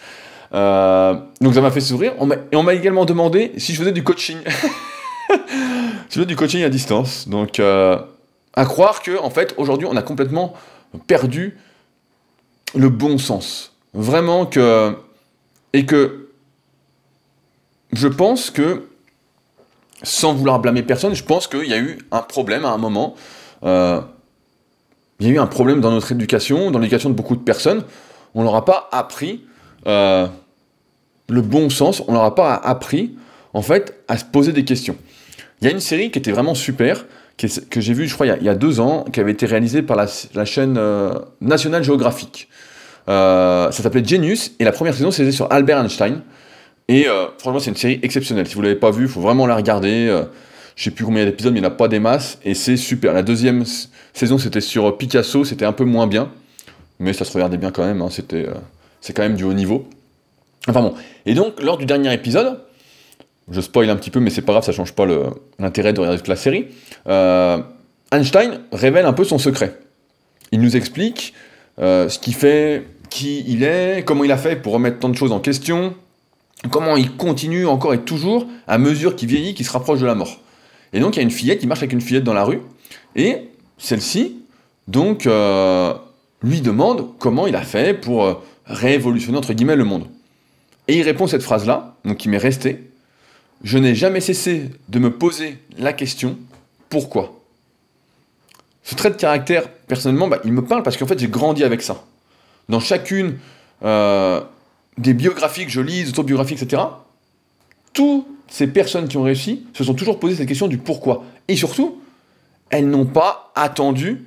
[0.52, 2.14] donc ça m'a fait sourire.
[2.52, 4.38] et on m'a également demandé si je faisais du coaching.
[5.32, 7.28] je faisais du coaching à distance.
[7.28, 7.60] Donc
[8.54, 10.54] à croire que, en fait, aujourd'hui, on a complètement
[11.08, 11.58] perdu
[12.76, 13.76] le bon sens.
[13.94, 14.96] Vraiment que.
[15.74, 16.30] Et que.
[17.94, 18.86] Je pense que.
[20.02, 23.16] Sans vouloir blâmer personne, je pense qu'il y a eu un problème à un moment.
[23.64, 24.00] Euh,
[25.20, 27.84] il y a eu un problème dans notre éducation, dans l'éducation de beaucoup de personnes.
[28.34, 29.44] On leur a pas appris
[29.88, 30.28] euh,
[31.28, 33.16] le bon sens, on leur a pas appris,
[33.54, 34.96] en fait, à se poser des questions.
[35.62, 37.06] Il y a une série qui était vraiment super,
[37.48, 39.96] que j'ai vu, je crois, il y, a, deux ans, qui avait été réalisé par
[39.98, 42.50] la, chaîne euh, National Geographic.
[43.08, 46.22] Euh, ça s'appelait Genius, et la première saison, c'était sur Albert Einstein.
[46.88, 48.48] Et euh, franchement, c'est une série exceptionnelle.
[48.48, 50.08] Si vous ne l'avez pas vue, il faut vraiment la regarder.
[50.76, 52.78] je sais plus combien d'épisodes, mais il n'y en a pas des masses, et c'est
[52.78, 53.14] super.
[53.14, 53.64] La deuxième
[54.14, 56.30] saison, c'était sur Picasso, c'était un peu moins bien,
[57.00, 58.10] mais ça se regardait bien quand même, hein.
[58.10, 58.48] c'était,
[59.00, 59.88] c'est quand même du haut niveau.
[60.68, 60.94] Enfin bon.
[61.26, 62.60] Et donc, lors du dernier épisode,
[63.52, 65.06] je spoil un petit peu, mais c'est pas grave, ça change pas
[65.58, 66.68] l'intérêt de regarder toute la série.
[67.08, 67.60] Euh,
[68.12, 69.78] Einstein révèle un peu son secret.
[70.52, 71.34] Il nous explique
[71.80, 75.16] euh, ce qu'il fait, qui il est, comment il a fait pour remettre tant de
[75.16, 75.96] choses en question,
[76.72, 80.16] comment il continue encore et toujours à mesure qu'il vieillit, qu'il se rapproche de la
[80.16, 80.40] mort.
[80.94, 82.62] Et donc il y a une fillette, il marche avec une fillette dans la rue,
[83.16, 84.40] et celle-ci,
[84.90, 85.94] donc, euh,
[86.42, 90.08] lui demande comment il a fait pour révolutionner, entre guillemets, le monde.
[90.88, 92.89] Et il répond cette phrase-là, donc qui m'est restée,
[93.64, 96.38] je n'ai jamais cessé de me poser la question
[96.90, 97.40] pourquoi?
[98.84, 101.82] Ce trait de caractère, personnellement, bah, il me parle parce qu'en fait, j'ai grandi avec
[101.82, 102.04] ça.
[102.70, 103.38] Dans chacune
[103.84, 104.42] euh,
[104.98, 106.82] des biographies que je lis, autobiographies, etc.,
[107.94, 111.24] toutes ces personnes qui ont réussi se sont toujours posé cette question du pourquoi.
[111.48, 112.02] Et surtout,
[112.72, 114.26] elles n'ont pas attendu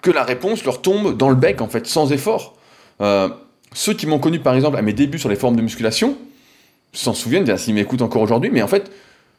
[0.00, 2.56] que la réponse leur tombe dans le bec, en fait, sans effort.
[3.00, 3.28] Euh,
[3.72, 6.16] ceux qui m'ont connu, par exemple, à mes débuts sur les formes de musculation,
[6.94, 8.90] s'en souviennent, s'ils m'écoutent encore aujourd'hui, mais en fait,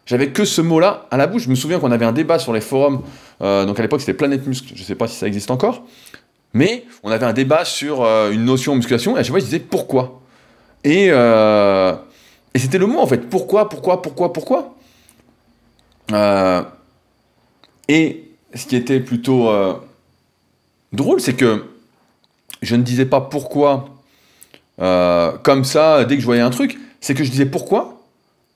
[0.06, 1.44] j'avais que ce mot-là à la bouche.
[1.44, 3.02] Je me souviens qu'on avait un débat sur les forums,
[3.42, 5.84] euh, donc à l'époque c'était Planète Muscle, je ne sais pas si ça existe encore,
[6.54, 9.40] mais on avait un débat sur euh, une notion en musculation, et à chaque fois
[9.40, 10.22] je disais pourquoi.
[10.84, 11.94] Et, euh,
[12.54, 14.76] et c'était le mot en fait, pourquoi, pourquoi, pourquoi, pourquoi.
[17.88, 19.50] et ce qui était plutôt
[20.94, 21.66] drôle, c'est que
[22.62, 23.90] je ne disais pas pourquoi
[24.78, 28.02] comme ça dès que je voyais un truc, c'est que je disais pourquoi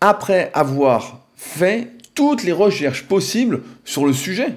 [0.01, 4.55] après avoir fait toutes les recherches possibles sur le sujet.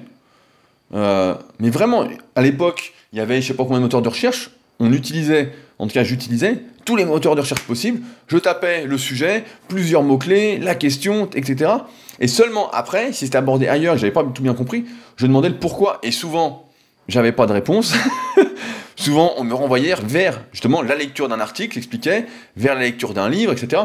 [0.95, 4.09] Euh, mais vraiment, à l'époque, il y avait je sais pas combien de moteurs de
[4.09, 8.85] recherche, on utilisait, en tout cas j'utilisais, tous les moteurs de recherche possibles, je tapais
[8.85, 11.73] le sujet, plusieurs mots-clés, la question, etc.
[12.19, 14.85] Et seulement après, si c'était abordé ailleurs, j'avais pas tout bien compris,
[15.17, 15.99] je demandais le pourquoi.
[16.01, 16.67] Et souvent,
[17.07, 17.93] j'avais pas de réponse.
[18.95, 22.25] Souvent, on me renvoyait vers justement la lecture d'un article, expliquait,
[22.55, 23.81] vers la lecture d'un livre, etc.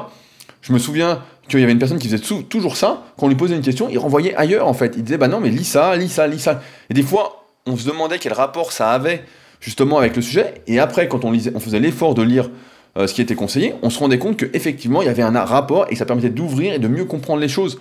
[0.61, 3.37] Je me souviens qu'il y avait une personne qui faisait toujours ça, quand on lui
[3.37, 4.94] posait une question, il renvoyait ailleurs en fait.
[4.97, 6.61] Il disait bah non mais lis ça, lis ça, lis ça.
[6.90, 9.25] Et des fois, on se demandait quel rapport ça avait
[9.61, 10.55] justement avec le sujet.
[10.66, 12.51] Et après, quand on, faisait l'effort de lire
[12.99, 15.87] euh, ce qui était conseillé, on se rendait compte qu'effectivement il y avait un rapport
[15.88, 17.81] et que ça permettait d'ouvrir et de mieux comprendre les choses.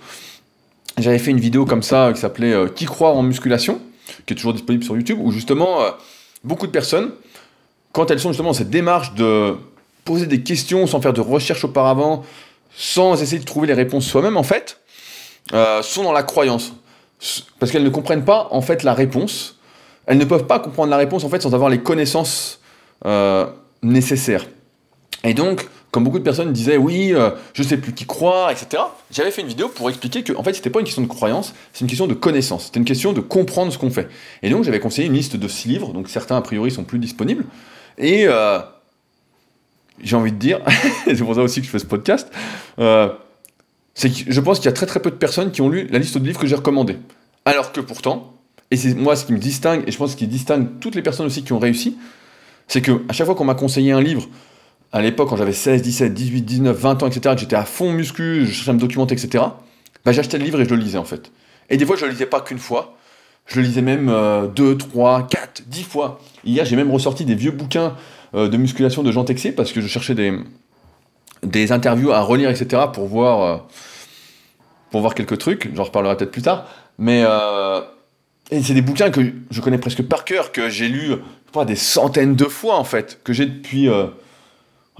[0.96, 3.80] J'avais fait une vidéo comme ça qui s'appelait euh, Qui croit en musculation
[4.26, 5.90] qui est toujours disponible sur YouTube, où justement, euh,
[6.44, 7.12] beaucoup de personnes,
[7.92, 9.56] quand elles sont justement dans cette démarche de
[10.04, 12.24] poser des questions sans faire de recherche auparavant,
[12.76, 14.80] sans essayer de trouver les réponses soi-même, en fait,
[15.52, 16.72] euh, sont dans la croyance.
[17.58, 19.58] Parce qu'elles ne comprennent pas, en fait, la réponse.
[20.06, 22.60] Elles ne peuvent pas comprendre la réponse, en fait, sans avoir les connaissances
[23.04, 23.46] euh,
[23.82, 24.46] nécessaires.
[25.24, 28.82] Et donc, comme beaucoup de personnes disaient, oui, euh, je sais plus qui croire, etc.
[29.10, 31.54] J'avais fait une vidéo pour expliquer que, en fait, c'était pas une question de croyance,
[31.72, 32.66] c'est une question de connaissance.
[32.66, 34.08] C'était une question de comprendre ce qu'on fait.
[34.42, 36.98] Et donc, j'avais conseillé une liste de six livres, donc certains, a priori, sont plus
[36.98, 37.44] disponibles.
[37.96, 38.58] Et euh,
[40.02, 40.60] j'ai envie de dire,
[41.06, 42.30] c'est pour ça aussi que je fais ce podcast,
[42.78, 43.08] euh,
[43.94, 45.88] c'est que je pense qu'il y a très très peu de personnes qui ont lu
[45.90, 46.98] la liste de livres que j'ai recommandés.
[47.44, 48.34] Alors que pourtant,
[48.70, 51.02] et c'est moi ce qui me distingue, et je pense ce qui distingue toutes les
[51.02, 51.96] personnes aussi qui ont réussi,
[52.68, 54.28] c'est que à chaque fois qu'on m'a conseillé un livre
[54.92, 57.92] à l'époque, quand j'avais 16, 17, 18, 19, 20 ans, etc., que j'étais à fond
[57.92, 59.44] muscu, je cherchais à me documenter, etc.,
[60.04, 61.30] bah, j'achetais le livre et je le lisais en fait.
[61.70, 62.96] Et des fois, je le lisais pas qu'une fois,
[63.46, 64.10] je le lisais même
[64.54, 66.20] 2, 3, 4, 10 fois.
[66.44, 67.94] Hier, j'ai même ressorti des vieux bouquins
[68.34, 70.38] euh, de musculation de Jean Texier parce que je cherchais des,
[71.42, 73.56] des interviews à relire, etc., pour voir, euh,
[74.90, 75.70] pour voir quelques trucs.
[75.74, 76.66] J'en reparlerai peut-être plus tard.
[76.98, 77.80] Mais euh,
[78.50, 81.12] c'est des bouquins que je connais presque par cœur, que j'ai lu
[81.52, 83.88] pas, des centaines de fois en fait, que j'ai depuis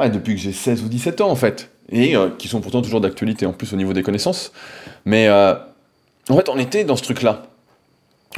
[0.06, 1.70] depuis que j'ai 16 ou 17 ans en fait.
[1.90, 4.52] et euh, qui sont pourtant toujours d'actualité en plus au niveau des connaissances.
[5.04, 5.54] Mais euh,
[6.28, 7.46] en fait, on était dans ce truc-là.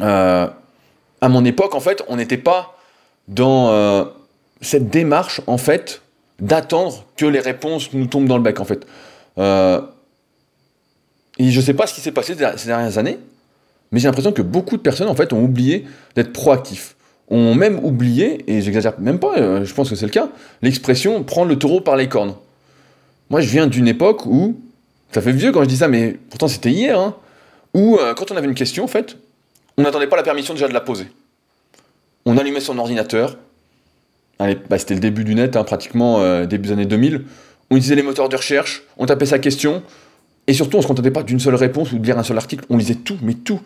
[0.01, 0.49] Euh,
[1.21, 2.79] à mon époque, en fait, on n'était pas
[3.29, 4.09] dans
[4.63, 6.01] cette démarche, en fait,
[6.41, 8.87] d'attendre que les réponses nous tombent dans le bec, en fait.
[9.37, 9.41] et
[11.51, 13.19] je ne sais pas ce qui s'est passé ces dernières années,
[13.93, 16.97] mais j'ai l'impression que beaucoup de personnes, en fait, ont oublié d'être proactifs.
[17.31, 20.29] Ont même oublié, et j'exagère même pas, je pense que c'est le cas,
[20.63, 22.35] l'expression prendre le taureau par les cornes.
[23.31, 24.61] Moi, je viens d'une époque où,
[25.13, 27.15] ça fait vieux quand je dis ça, mais pourtant c'était hier, hein,
[27.75, 29.17] où euh, quand on avait une question, en fait,
[29.77, 31.07] on n'attendait pas la permission déjà de la poser.
[32.27, 33.39] On allumait son ordinateur,
[34.39, 37.25] bah, c'était le début du net, hein, pratiquement euh, début des années 2000,
[37.71, 39.83] on utilisait les moteurs de recherche, on tapait sa question,
[40.49, 42.37] et surtout on ne se contentait pas d'une seule réponse ou de lire un seul
[42.37, 43.61] article, on lisait tout, mais tout.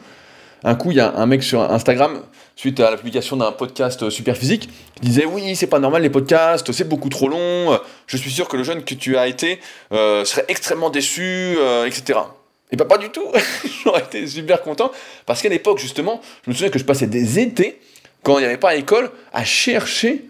[0.67, 2.23] Un coup, il y a un mec sur Instagram,
[2.57, 6.09] suite à la publication d'un podcast super physique, qui disait oui, c'est pas normal les
[6.09, 9.61] podcasts, c'est beaucoup trop long, je suis sûr que le jeune que tu as été
[9.93, 12.19] euh, serait extrêmement déçu, euh, etc.
[12.73, 13.27] Et bah pas du tout,
[13.85, 14.91] j'aurais été super content,
[15.27, 17.79] parce qu'à l'époque justement, je me souviens que je passais des étés,
[18.23, 20.25] quand il n'y avait pas à l'école, à chercher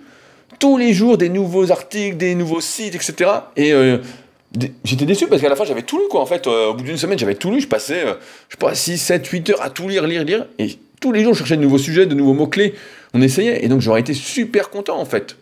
[0.58, 3.30] tous les jours des nouveaux articles, des nouveaux sites, etc.
[3.56, 3.98] Et euh,
[4.84, 6.46] J'étais déçu parce qu'à la fin j'avais tout lu quoi en fait.
[6.46, 8.14] Euh, au bout d'une semaine j'avais tout lu, je passais, euh,
[8.48, 10.46] je sais pas, 6, 7, 8 heures à tout lire, lire, lire.
[10.58, 12.74] Et tous les jours je cherchais de nouveaux sujets, de nouveaux mots-clés.
[13.14, 15.36] On essayait et donc j'aurais été super content en fait.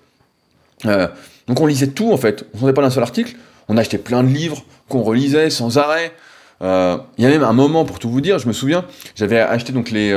[0.86, 1.08] Euh,
[1.46, 2.46] donc on lisait tout en fait.
[2.60, 3.36] On ne pas d'un seul article.
[3.68, 6.12] On achetait plein de livres qu'on relisait sans arrêt.
[6.60, 8.84] Il y a même un moment pour tout vous dire, je me souviens,
[9.16, 10.16] j'avais acheté donc les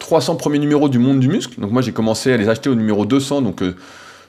[0.00, 1.60] 300 premiers numéros du Monde du Muscle.
[1.60, 3.74] Donc moi j'ai commencé à les acheter au numéro 200, donc je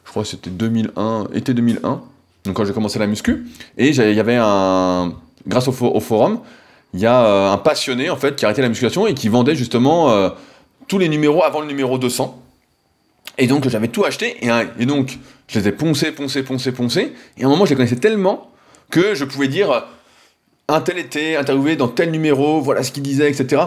[0.05, 2.03] crois que c'était 2001, été 2001
[2.45, 3.45] donc quand j'ai commencé la muscu,
[3.77, 5.13] et il y avait un,
[5.47, 6.39] grâce au, forum,
[6.93, 9.29] il y a euh, un passionné en fait qui a arrêté la musculation et qui
[9.29, 10.29] vendait justement euh,
[10.87, 12.41] tous les numéros avant le numéro 200.
[13.37, 17.13] Et donc j'avais tout acheté et, donc je les ai poncés, poncés, poncés, poncés.
[17.37, 18.49] Et à un moment je les connaissais tellement
[18.91, 19.85] que je pouvais dire
[20.67, 23.61] un tel était interviewé dans tel numéro, voilà ce qu'il disait, etc.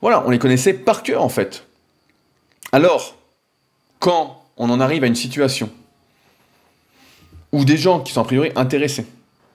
[0.00, 1.64] Voilà, on les connaissait par cœur en fait.
[2.72, 3.16] Alors,
[4.00, 5.70] quand on en arrive à une situation
[7.54, 9.06] ou des gens qui sont a priori intéressés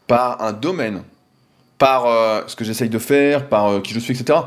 [0.08, 1.04] par un domaine,
[1.78, 4.40] par euh, ce que j'essaye de faire, par euh, qui je suis, etc.,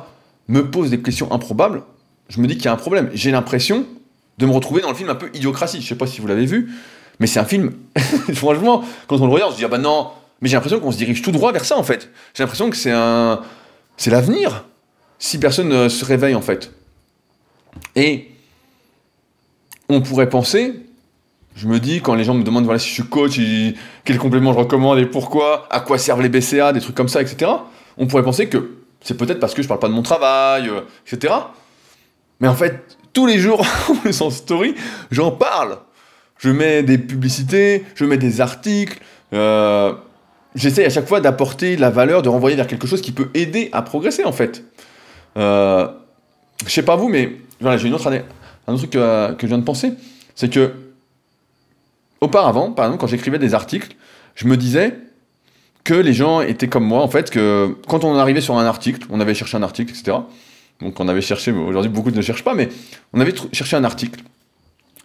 [0.49, 1.83] me posent des questions improbables,
[2.31, 3.11] je me dis qu'il y a un problème.
[3.13, 3.85] J'ai l'impression
[4.39, 5.83] de me retrouver dans le film un peu Idiocratie.
[5.83, 6.73] Je sais pas si vous l'avez vu,
[7.21, 7.75] mais c'est un film,
[8.35, 10.09] franchement, quand on le regarde, on se dit, ah bah non,
[10.41, 12.09] mais j'ai l'impression qu'on se dirige tout droit vers ça, en fait.
[12.33, 13.43] J'ai l'impression que c'est un...
[13.99, 14.65] C'est l'avenir,
[15.19, 16.73] si personne ne se réveille, en fait.
[17.97, 18.31] Et
[19.91, 20.81] on pourrait penser
[21.55, 23.39] je me dis, quand les gens me demandent voilà, si je suis coach,
[24.05, 27.21] quel complément je recommande et pourquoi, à quoi servent les BCA, des trucs comme ça,
[27.21, 27.51] etc.,
[27.99, 28.71] on pourrait penser que
[29.03, 31.35] c'est peut-être parce que je parle pas de mon travail, euh, etc.
[32.41, 33.67] Mais en fait, tous les jours,
[34.21, 34.75] en story,
[35.11, 35.79] j'en parle.
[36.39, 38.99] Je mets des publicités, je mets des articles.
[39.33, 39.93] Euh,
[40.55, 43.71] J'essaie à chaque fois d'apporter la valeur, de renvoyer vers quelque chose qui peut aider
[43.73, 44.63] à progresser, en fait.
[45.39, 45.89] Euh,
[46.67, 48.21] je sais pas vous, mais voilà, j'ai une autre année,
[48.67, 49.95] un autre truc que je viens de penser.
[50.35, 50.73] C'est que
[52.23, 53.97] Auparavant, par exemple, quand j'écrivais des articles,
[54.37, 54.97] je me disais
[55.83, 59.09] que les gens étaient comme moi, en fait, que quand on arrivait sur un article,
[59.11, 60.19] on avait cherché un article, etc.
[60.81, 62.69] Donc on avait cherché, aujourd'hui beaucoup ne cherchent pas, mais
[63.13, 64.21] on avait cherché un article.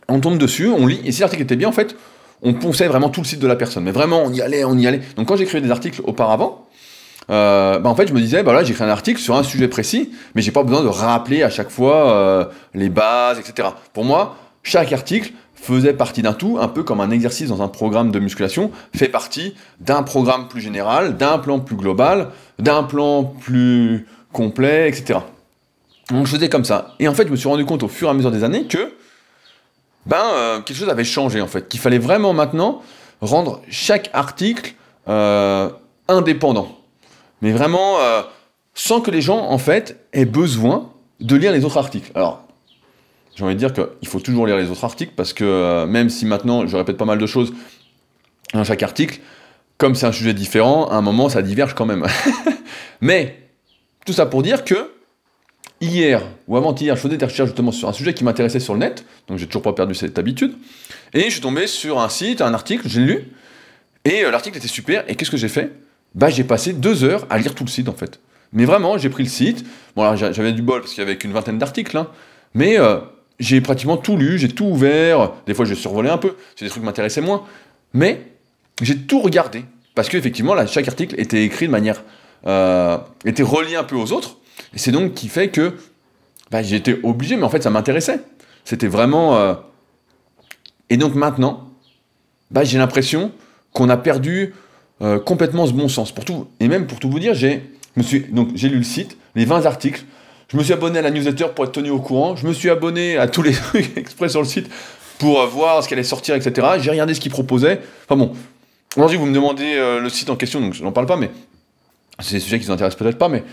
[0.08, 1.95] On tombe dessus, on lit, et si l'article était bien, en fait,
[2.43, 3.84] on ponçait vraiment tout le site de la personne.
[3.84, 5.01] Mais vraiment, on y allait, on y allait.
[5.15, 6.67] Donc quand j'écrivais des articles auparavant,
[7.32, 9.67] euh, bah en fait, je me disais, bah là, j'écris un article sur un sujet
[9.67, 13.69] précis, mais j'ai pas besoin de rappeler à chaque fois euh, les bases, etc.
[13.93, 17.67] Pour moi, chaque article, faisait partie d'un tout, un peu comme un exercice dans un
[17.67, 23.24] programme de musculation, fait partie d'un programme plus général, d'un plan plus global, d'un plan
[23.24, 25.20] plus complet, etc.
[26.10, 26.96] Donc je faisais comme ça.
[27.00, 28.65] Et en fait, je me suis rendu compte au fur et à mesure des années
[28.65, 28.93] que
[30.06, 31.67] ben, euh, quelque chose avait changé, en fait.
[31.67, 32.82] Qu'il fallait vraiment maintenant
[33.20, 34.74] rendre chaque article
[35.10, 35.70] euh,
[36.08, 36.78] indépendant.
[37.41, 38.22] Mais vraiment, euh,
[38.74, 42.12] sans que les gens, en fait, aient besoin de lire les autres articles.
[42.15, 42.46] Alors,
[43.38, 46.10] j'ai envie de dire qu'il faut toujours lire les autres articles parce que euh, même
[46.10, 47.54] si maintenant je répète pas mal de choses
[48.54, 49.19] dans chaque article,
[49.78, 52.04] comme c'est un sujet différent, à un moment ça diverge quand même.
[53.02, 53.38] Mais
[54.08, 54.89] tout ça pour dire que
[55.82, 58.80] hier ou avant-hier, je faisais des recherches justement sur un sujet qui m'intéressait sur le
[58.80, 60.56] net, donc j'ai toujours pas perdu cette habitude,
[61.13, 63.32] et je suis tombé sur un site, un article, j'ai lu,
[64.04, 65.73] et euh, l'article était super, et qu'est-ce que j'ai fait?
[66.15, 68.19] Bah j'ai passé deux heures à lire tout le site en fait.
[68.52, 69.63] Mais vraiment, j'ai pris le site,
[69.95, 72.08] bon j'avais du bol parce qu'il y avait qu'une vingtaine d'articles, hein,
[72.56, 72.97] mais euh,
[73.39, 75.32] j'ai pratiquement tout lu, j'ai tout ouvert.
[75.45, 77.43] Des fois, j'ai survolé un peu, c'est des trucs qui m'intéressaient moins.
[77.93, 78.21] Mais
[78.82, 79.63] j'ai tout regardé.
[79.95, 82.04] Parce qu'effectivement, chaque article était écrit de manière.
[82.45, 84.38] Euh, était relié un peu aux autres.
[84.73, 85.76] Et c'est donc qui fait que
[86.52, 88.19] bah, été obligé, mais en fait, ça m'intéressait.
[88.63, 89.38] C'était vraiment.
[89.38, 89.54] Euh,
[90.89, 91.69] et donc maintenant,
[92.52, 93.32] bah, j'ai l'impression
[93.73, 94.54] qu'on a perdu
[95.02, 96.12] euh, complètement ce bon sens.
[96.12, 97.63] Pour tout, et même pour tout vous dire, j'ai
[97.95, 100.04] lu le site, les 20 articles,
[100.47, 102.69] je me suis abonné à la newsletter pour être tenu au courant, je me suis
[102.69, 104.69] abonné à tous les trucs exprès sur le site
[105.19, 106.67] pour voir ce qu'elle allait sortir, etc.
[106.79, 107.81] J'ai regardé ce qu'ils proposaient.
[108.05, 108.33] Enfin bon,
[108.95, 111.31] aujourd'hui vous me demandez le site en question, donc je n'en parle pas, mais
[112.19, 113.43] c'est des sujets qui vous intéressent peut-être pas, mais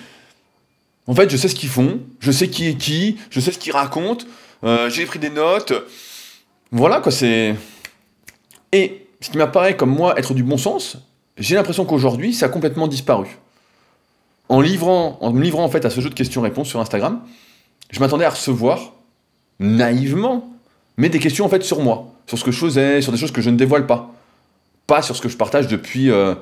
[1.06, 3.58] en fait, je sais ce qu'ils font, je sais qui est qui, je sais ce
[3.58, 4.24] qu'ils racontent,
[4.64, 5.72] euh, j'ai pris des notes.
[6.70, 7.54] Voilà, quoi, c'est.
[8.72, 10.96] Et ce qui m'apparaît comme moi être du bon sens,
[11.36, 13.38] j'ai l'impression qu'aujourd'hui, ça a complètement disparu.
[14.48, 17.20] En, livrant, en me livrant en fait à ce jeu de questions-réponses sur Instagram,
[17.90, 18.92] je m'attendais à recevoir,
[19.58, 20.50] naïvement,
[20.96, 23.32] mais des questions en fait sur moi, sur ce que je faisais, sur des choses
[23.32, 24.14] que je ne dévoile pas.
[24.86, 26.34] Pas sur ce que je partage depuis euh,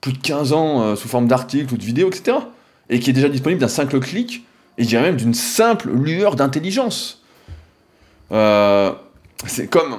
[0.00, 2.38] plus de 15 ans euh, sous forme d'articles ou de vidéos, etc
[2.90, 4.46] et qui est déjà disponible d'un simple clic,
[4.78, 7.22] et je dirais même d'une simple lueur d'intelligence.
[8.32, 8.92] Euh,
[9.46, 9.98] c'est comme,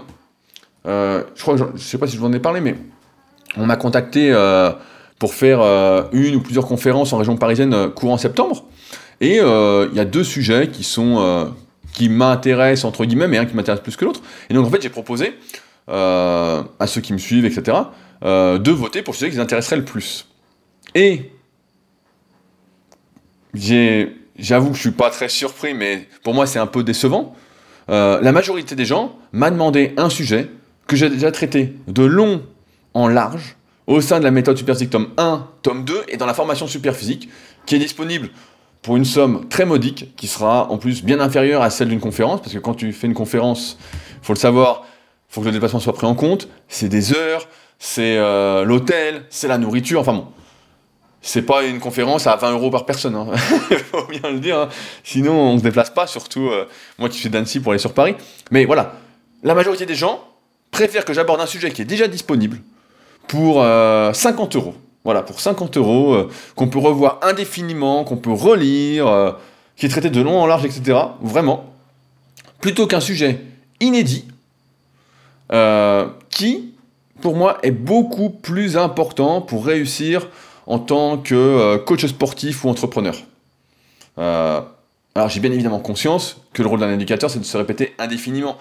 [0.85, 2.75] je crois, sais pas si je vous en ai parlé, mais
[3.57, 4.31] on m'a contacté
[5.19, 5.59] pour faire
[6.13, 8.65] une ou plusieurs conférences en région parisienne courant septembre,
[9.21, 11.53] et il y a deux sujets qui sont
[11.93, 14.21] qui m'intéressent entre guillemets, mais un qui m'intéresse plus que l'autre.
[14.49, 15.37] Et donc en fait, j'ai proposé
[15.87, 17.77] à ceux qui me suivent, etc.,
[18.23, 20.25] de voter pour celui qui les intéresserait le plus.
[20.95, 21.31] Et
[24.37, 27.35] j'avoue que je suis pas très surpris, mais pour moi c'est un peu décevant.
[27.89, 30.49] Euh, la majorité des gens m'a demandé un sujet
[30.87, 32.43] que j'ai déjà traité de long
[32.93, 33.55] en large
[33.89, 37.27] au sein de la méthode Superphysique tome 1, tome 2 et dans la formation Superphysique
[37.65, 38.29] qui est disponible
[38.83, 42.39] pour une somme très modique qui sera en plus bien inférieure à celle d'une conférence
[42.39, 43.79] parce que quand tu fais une conférence,
[44.21, 44.85] faut le savoir,
[45.27, 47.47] faut que le déplacement soit pris en compte, c'est des heures,
[47.79, 50.27] c'est euh, l'hôtel, c'est la nourriture, enfin bon
[51.21, 53.13] c'est pas une conférence à 20 euros par personne.
[53.13, 53.27] Hein.
[53.91, 54.57] faut bien le dire.
[54.57, 54.69] Hein.
[55.03, 56.65] Sinon, on se déplace pas, surtout euh,
[56.97, 58.15] moi qui suis d'Annecy pour aller sur Paris.
[58.51, 58.93] Mais voilà,
[59.43, 60.23] la majorité des gens
[60.71, 62.61] préfèrent que j'aborde un sujet qui est déjà disponible
[63.29, 64.73] pour 50 euh, euros.
[65.05, 69.37] Voilà, pour 50 euros, euh, qu'on peut revoir indéfiniment, qu'on peut relire,
[69.77, 70.99] qui est traité de long en large, etc.
[71.21, 71.73] Vraiment.
[72.59, 73.39] Plutôt qu'un sujet
[73.79, 74.25] inédit,
[76.29, 76.73] qui,
[77.21, 80.27] pour moi, est beaucoup plus important pour réussir
[80.69, 83.15] en tant que euh, coach sportif ou entrepreneur.
[84.19, 84.61] Euh,
[85.15, 88.57] alors j'ai bien évidemment conscience que le rôle d'un éducateur, c'est de se répéter indéfiniment.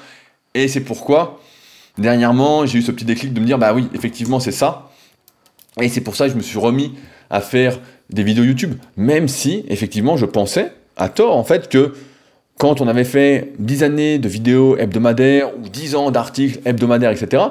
[0.55, 1.39] Et c'est pourquoi,
[1.99, 4.91] dernièrement, j'ai eu ce petit déclic de me dire, bah oui, effectivement, c'est ça.
[5.81, 6.95] Et c'est pour ça que je me suis remis
[7.31, 7.79] à faire
[8.11, 11.95] des vidéos YouTube, même si, effectivement, je pensais, à tort, en fait, que
[12.59, 17.43] quand on avait fait 10 années de vidéos hebdomadaires ou 10 ans d'articles hebdomadaires, etc.,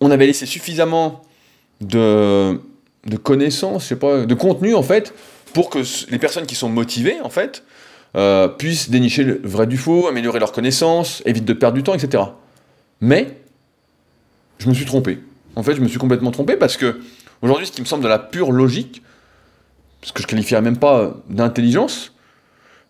[0.00, 1.22] on avait laissé suffisamment
[1.80, 2.58] de,
[3.06, 5.12] de connaissances, je sais pas, de contenu en fait,
[5.52, 7.64] pour que les personnes qui sont motivées en fait
[8.16, 11.94] euh, puissent dénicher le vrai du faux, améliorer leurs connaissances, éviter de perdre du temps,
[11.94, 12.24] etc.
[13.00, 13.39] Mais
[14.60, 15.18] je me suis trompé.
[15.56, 17.00] En fait, je me suis complètement trompé parce que
[17.42, 19.02] aujourd'hui, ce qui me semble de la pure logique,
[20.02, 22.12] ce que je qualifierais même pas d'intelligence,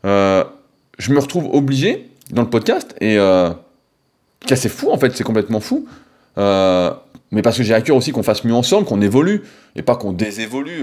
[0.04, 0.44] euh,
[0.98, 3.50] je me retrouve obligé dans le podcast et euh,
[4.46, 5.86] c'est fou en fait, c'est complètement fou.
[6.38, 6.90] Euh,
[7.30, 9.42] mais parce que j'ai à cœur aussi qu'on fasse mieux ensemble, qu'on évolue,
[9.76, 10.82] et pas qu'on désévolue.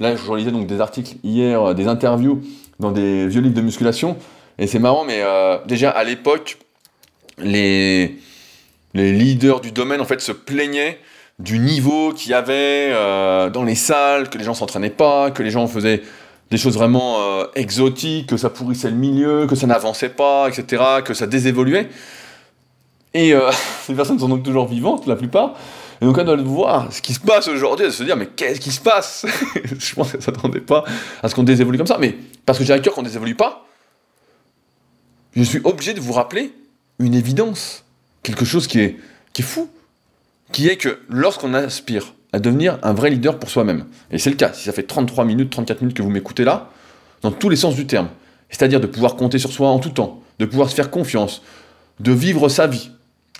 [0.00, 2.42] Là, je lisais donc des articles hier, des interviews
[2.80, 4.16] dans des vieux livres de musculation,
[4.58, 5.22] et c'est marrant, mais
[5.66, 6.58] déjà à l'époque,
[7.38, 8.18] les,
[8.94, 10.98] les leaders du domaine en fait se plaignaient
[11.38, 12.90] du niveau qu'il y avait
[13.50, 16.02] dans les salles, que les gens s'entraînaient pas, que les gens faisaient
[16.50, 17.18] des choses vraiment
[17.54, 21.88] exotiques, que ça pourrissait le milieu, que ça n'avançait pas, etc., que ça désévoluait.
[23.14, 23.50] Et euh,
[23.82, 25.54] ces personnes sont donc toujours vivantes, la plupart.
[26.00, 28.60] Et donc, on doit voir ce qui se passe aujourd'hui, de se dire, mais qu'est-ce
[28.60, 29.26] qui se passe?
[29.64, 30.84] Je pense qu'elle ne s'attendait pas
[31.22, 31.98] à ce qu'on désévolue comme ça.
[31.98, 33.66] Mais parce que j'ai à cœur qu'on ne désévolue pas,
[35.34, 36.54] je suis obligé de vous rappeler
[36.98, 37.84] une évidence.
[38.22, 38.96] Quelque chose qui est,
[39.40, 39.68] fou.
[40.52, 44.36] Qui est que lorsqu'on aspire à devenir un vrai leader pour soi-même, et c'est le
[44.36, 46.70] cas, si ça fait 33 minutes, 34 minutes que vous m'écoutez là,
[47.22, 48.08] dans tous les sens du terme,
[48.50, 51.42] c'est-à-dire de pouvoir compter sur soi en tout temps, de pouvoir se faire confiance,
[52.00, 52.90] de vivre sa vie,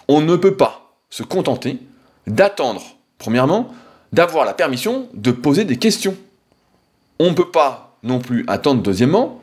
[0.09, 1.79] on ne peut pas se contenter
[2.27, 2.83] d'attendre,
[3.19, 3.73] premièrement,
[4.12, 6.17] d'avoir la permission de poser des questions.
[7.19, 9.43] On ne peut pas non plus attendre, deuxièmement,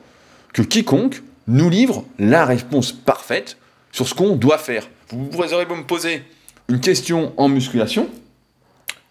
[0.54, 3.58] que quiconque nous livre la réponse parfaite
[3.92, 4.88] sur ce qu'on doit faire.
[5.10, 6.24] Vous pourrez me poser
[6.68, 8.10] une question en musculation,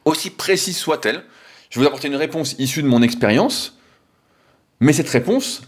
[0.04, 1.22] aussi précise soit-elle,
[1.70, 3.78] je vais vous apporter une réponse issue de mon expérience,
[4.80, 5.62] mais cette réponse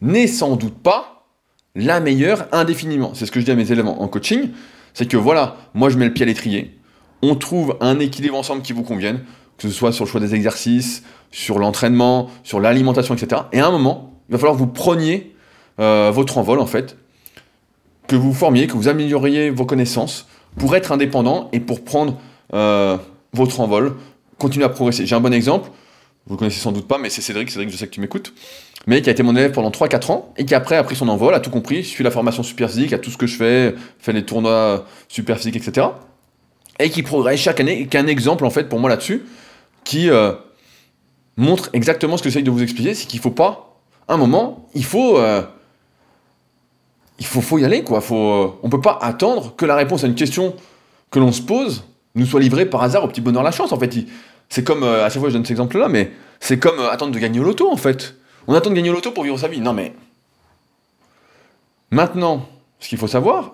[0.00, 1.26] n'est sans doute pas
[1.74, 3.14] la meilleure indéfiniment.
[3.14, 4.50] C'est ce que je dis à mes élèves en coaching
[4.94, 6.78] c'est que voilà, moi je mets le pied à l'étrier,
[7.20, 9.20] on trouve un équilibre ensemble qui vous convienne,
[9.58, 13.42] que ce soit sur le choix des exercices, sur l'entraînement, sur l'alimentation, etc.
[13.52, 15.34] Et à un moment, il va falloir que vous preniez
[15.80, 16.96] euh, votre envol en fait,
[18.06, 20.26] que vous formiez, que vous amélioriez vos connaissances
[20.58, 22.18] pour être indépendant et pour prendre
[22.52, 22.96] euh,
[23.32, 23.96] votre envol
[24.38, 25.06] continuer à progresser.
[25.06, 25.70] J'ai un bon exemple,
[26.26, 28.32] vous le connaissez sans doute pas, mais c'est Cédric, Cédric, je sais que tu m'écoutes,
[28.86, 31.08] mais qui a été mon élève pendant 3-4 ans, et qui après a pris son
[31.08, 33.74] envol, a tout compris, suit la formation super physique, a tout ce que je fais,
[33.98, 35.88] fait les tournois super physiques, etc.
[36.78, 39.24] Et qui progresse chaque année, et qui est un exemple en fait pour moi là-dessus,
[39.84, 40.32] qui euh,
[41.36, 44.84] montre exactement ce que j'essaye de vous expliquer, c'est qu'il faut pas, un moment, il
[44.84, 45.18] faut...
[45.18, 45.42] Euh,
[47.18, 48.00] il faut, y aller, quoi.
[48.00, 50.54] Faut, euh, on peut pas attendre que la réponse à une question
[51.10, 51.84] que l'on se pose
[52.16, 53.72] nous soit livrée par hasard au petit bonheur la chance.
[53.72, 53.94] En fait,
[54.48, 57.40] c'est comme, à chaque fois je donne cet exemple-là, mais c'est comme attendre de gagner
[57.40, 58.16] au loto, en fait.
[58.46, 59.60] On attend de gagner au loto pour vivre sa vie.
[59.60, 59.94] Non, mais
[61.90, 62.46] maintenant,
[62.78, 63.52] ce qu'il faut savoir,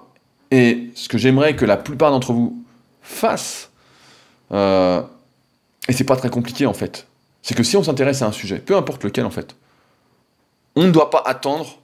[0.50, 2.64] et ce que j'aimerais que la plupart d'entre vous
[3.02, 3.70] fassent,
[4.52, 5.02] euh,
[5.88, 7.06] et c'est pas très compliqué en fait,
[7.42, 9.54] c'est que si on s'intéresse à un sujet, peu importe lequel en fait,
[10.76, 11.78] on ne doit pas attendre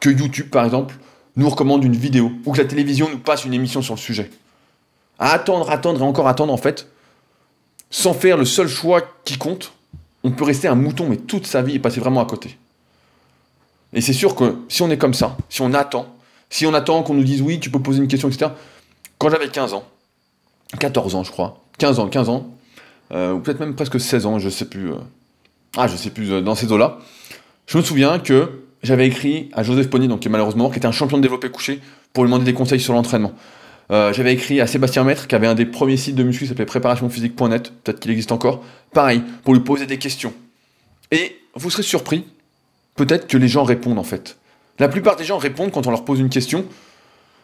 [0.00, 0.94] que YouTube, par exemple,
[1.40, 4.30] nous recommande une vidéo, ou que la télévision nous passe une émission sur le sujet.
[5.18, 6.86] À attendre, attendre et encore attendre, en fait,
[7.90, 9.72] sans faire le seul choix qui compte,
[10.22, 12.58] on peut rester un mouton, mais toute sa vie et passer vraiment à côté.
[13.92, 16.14] Et c'est sûr que si on est comme ça, si on attend,
[16.48, 18.52] si on attend qu'on nous dise oui, tu peux poser une question, etc.
[19.18, 19.84] Quand j'avais 15 ans,
[20.78, 22.54] 14 ans je crois, 15 ans, 15 ans,
[23.12, 24.92] euh, ou peut-être même presque 16 ans, je sais plus.
[24.92, 24.98] Euh,
[25.76, 26.98] ah, je sais plus, euh, dans ces eaux-là,
[27.66, 30.78] je me souviens que j'avais écrit à Joseph Pony, donc qui est malheureusement mort, qui
[30.78, 31.80] était un champion de développé couché,
[32.12, 33.32] pour lui demander des conseils sur l'entraînement.
[33.90, 36.66] j'avais écrit à Sébastien Maître, qui avait un des premiers sites de muscu qui s'appelait
[36.66, 40.32] préparationphysique.net, peut-être qu'il existe encore, pareil, pour lui poser des questions.
[41.10, 42.24] Et vous serez surpris,
[42.94, 44.38] peut-être que les gens répondent en fait.
[44.78, 46.64] La plupart des gens répondent quand on leur pose une question.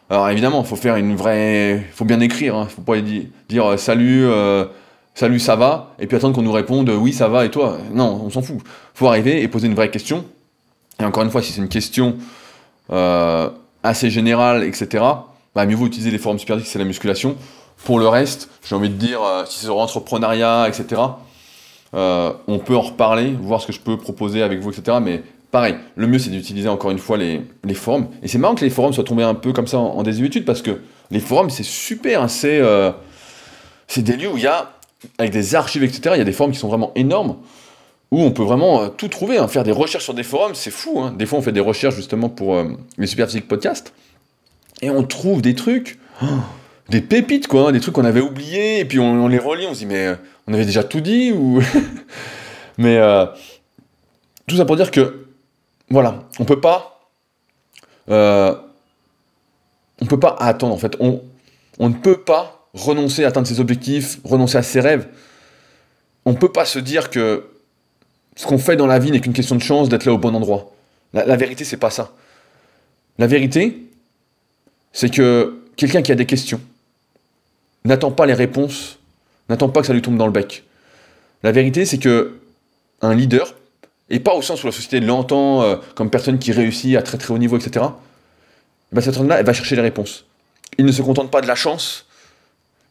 [0.09, 2.55] Alors évidemment, il faut faire une vraie, faut bien écrire.
[2.55, 2.67] Il hein.
[2.67, 4.65] faut pas dire, euh, salut, euh,
[5.13, 7.77] salut, ça va, et puis attendre qu'on nous réponde oui, ça va, et toi?
[7.93, 8.57] Non, on s'en fout.
[8.93, 10.25] Faut arriver et poser une vraie question.
[10.99, 12.15] Et encore une fois, si c'est une question
[12.91, 13.49] euh,
[13.83, 15.03] assez générale, etc.
[15.55, 17.35] Bah, mieux vaut utiliser les forums super c'est la musculation.
[17.85, 21.01] Pour le reste, j'ai envie de dire, si c'est sur l'entrepreneuriat, etc.
[21.93, 24.97] on peut en reparler, voir ce que je peux proposer avec vous, etc.
[25.01, 25.21] Mais
[25.51, 27.41] pareil, le mieux c'est d'utiliser encore une fois les,
[27.73, 28.07] forums.
[28.21, 30.61] Et c'est marrant que les forums soient tombés un peu comme ça en, désuétude parce
[30.61, 30.81] que
[31.11, 32.91] les forums c'est super, hein, euh,
[33.87, 34.73] c'est des lieux où il y a,
[35.17, 37.37] avec des archives, etc., il y a des forums qui sont vraiment énormes
[38.11, 39.47] où on peut vraiment euh, tout trouver, hein.
[39.47, 40.99] faire des recherches sur des forums, c'est fou.
[40.99, 41.13] Hein.
[41.17, 42.65] Des fois on fait des recherches justement pour euh,
[42.97, 43.93] les Super Physique Podcast
[44.81, 45.99] et on trouve des trucs.
[46.21, 46.25] Oh,
[46.89, 49.79] des pépites quoi, des trucs qu'on avait oubliés, et puis on, les relit, on se
[49.79, 50.15] dit mais
[50.47, 51.33] on avait déjà tout dit
[52.77, 52.97] mais
[54.47, 55.27] tout ça pour dire que
[55.89, 57.09] voilà, on peut pas,
[58.09, 58.55] euh,
[60.01, 60.97] on peut pas attendre en fait.
[60.99, 61.21] On
[61.79, 65.07] ne peut pas renoncer à atteindre ses objectifs, renoncer à ses rêves.
[66.25, 67.45] On ne peut pas se dire que
[68.37, 70.33] ce qu'on fait dans la vie n'est qu'une question de chance d'être là au bon
[70.33, 70.71] endroit.
[71.13, 72.13] La, vérité, c'est pas ça.
[73.17, 73.81] La vérité,
[74.93, 76.61] c'est que quelqu'un qui a des questions
[77.83, 78.99] n'attend pas les réponses,
[79.49, 80.63] n'attend pas que ça lui tombe dans le bec.
[81.41, 82.37] La vérité, c'est que
[83.01, 83.55] un leader,
[84.09, 87.17] et pas au sens où la société l'entend euh, comme personne qui réussit à très
[87.17, 87.85] très haut niveau, etc.,
[88.91, 90.25] ben cette personne-là, elle va chercher les réponses.
[90.77, 92.05] Il ne se contente pas de la chance,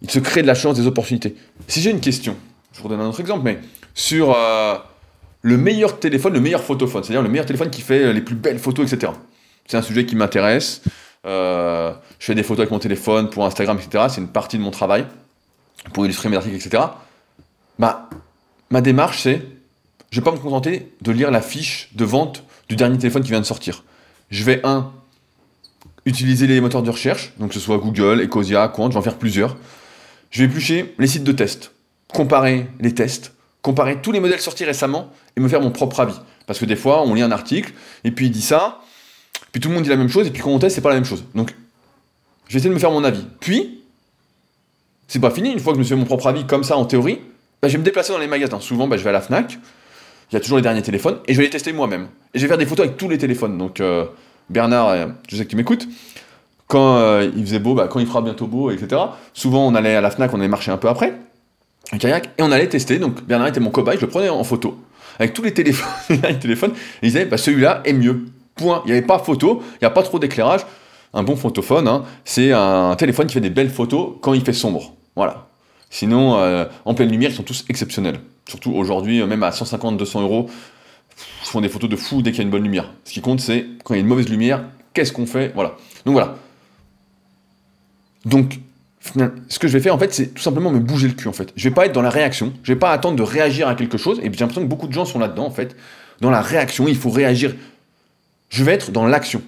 [0.02, 1.36] il se crée de la chance, des opportunités.
[1.68, 2.36] Si j'ai une question,
[2.72, 3.58] je vous donne un autre exemple, mais
[3.94, 4.76] sur euh,
[5.46, 8.58] le meilleur téléphone, le meilleur photophone, c'est-à-dire le meilleur téléphone qui fait les plus belles
[8.58, 9.12] photos, etc.
[9.64, 10.82] C'est un sujet qui m'intéresse.
[11.24, 14.06] Euh, je fais des photos avec mon téléphone pour Instagram, etc.
[14.08, 15.06] C'est une partie de mon travail
[15.92, 16.82] pour illustrer mes articles, etc.
[17.78, 19.40] Ma démarche, c'est
[20.10, 23.30] je vais pas me contenter de lire la fiche de vente du dernier téléphone qui
[23.30, 23.84] vient de sortir.
[24.30, 24.90] Je vais, un,
[26.06, 29.02] utiliser les moteurs de recherche, donc que ce soit Google, Ecosia, Quant, je vais en
[29.02, 29.56] faire plusieurs.
[30.32, 31.70] Je vais éplucher les sites de tests,
[32.12, 33.35] comparer les tests,
[33.66, 36.14] comparer tous les modèles sortis récemment et me faire mon propre avis.
[36.46, 37.72] Parce que des fois, on lit un article,
[38.04, 38.78] et puis il dit ça,
[39.50, 40.90] puis tout le monde dit la même chose, et puis quand on teste, c'est pas
[40.90, 41.24] la même chose.
[41.34, 41.52] Donc,
[42.46, 43.24] je vais essayer de me faire mon avis.
[43.40, 43.80] Puis,
[45.08, 46.76] c'est pas fini, une fois que je me suis fait mon propre avis comme ça
[46.76, 47.18] en théorie,
[47.60, 48.60] bah, je vais me déplacer dans les magasins.
[48.60, 49.58] Souvent, bah, je vais à la FNAC,
[50.30, 52.06] il y a toujours les derniers téléphones, et je vais les tester moi-même.
[52.34, 53.58] Et je vais faire des photos avec tous les téléphones.
[53.58, 54.04] Donc euh,
[54.48, 55.88] Bernard, euh, je sais que tu m'écoutes,
[56.68, 59.02] quand euh, il faisait beau, bah, quand il fera bientôt beau, etc.
[59.32, 61.18] Souvent on allait à la FNAC, on allait marcher un peu après,
[61.92, 62.98] un kayak, et on allait tester.
[62.98, 64.78] Donc Bernard était mon cobaye, je le prenais en photo,
[65.18, 68.26] avec tous les téléphones, les téléphones et il disait, bah, celui-là est mieux.
[68.54, 68.82] Point.
[68.84, 70.62] Il n'y avait pas photo, il n'y a pas trop d'éclairage.
[71.12, 74.54] Un bon photophone, hein, c'est un téléphone qui fait des belles photos quand il fait
[74.54, 74.94] sombre.
[75.14, 75.46] Voilà.
[75.90, 76.36] Sinon,
[76.84, 78.18] en pleine lumière, ils sont tous exceptionnels.
[78.48, 80.48] Surtout aujourd'hui, même à 150-200 euros,
[81.42, 82.92] ils font des photos de fou dès qu'il y a une bonne lumière.
[83.04, 84.64] Ce qui compte, c'est quand il y a une mauvaise lumière,
[84.94, 85.52] qu'est-ce qu'on fait?
[85.54, 85.76] Voilà.
[86.04, 86.36] Donc voilà.
[88.24, 88.58] Donc,
[89.48, 91.32] ce que je vais faire, en fait, c'est tout simplement me bouger le cul, en
[91.32, 91.52] fait.
[91.56, 93.98] Je vais pas être dans la réaction, je vais pas attendre de réagir à quelque
[93.98, 95.76] chose, et j'ai l'impression que beaucoup de gens sont là-dedans, en fait.
[96.20, 97.54] Dans la réaction, il faut réagir.
[98.48, 99.42] Je vais être dans l'action.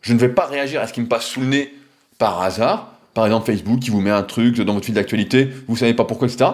[0.00, 1.74] Je ne vais pas réagir à ce qui me passe sous le nez
[2.18, 2.92] par hasard.
[3.14, 6.04] Par exemple, Facebook qui vous met un truc dans votre fil d'actualité, vous savez pas
[6.04, 6.50] pourquoi, etc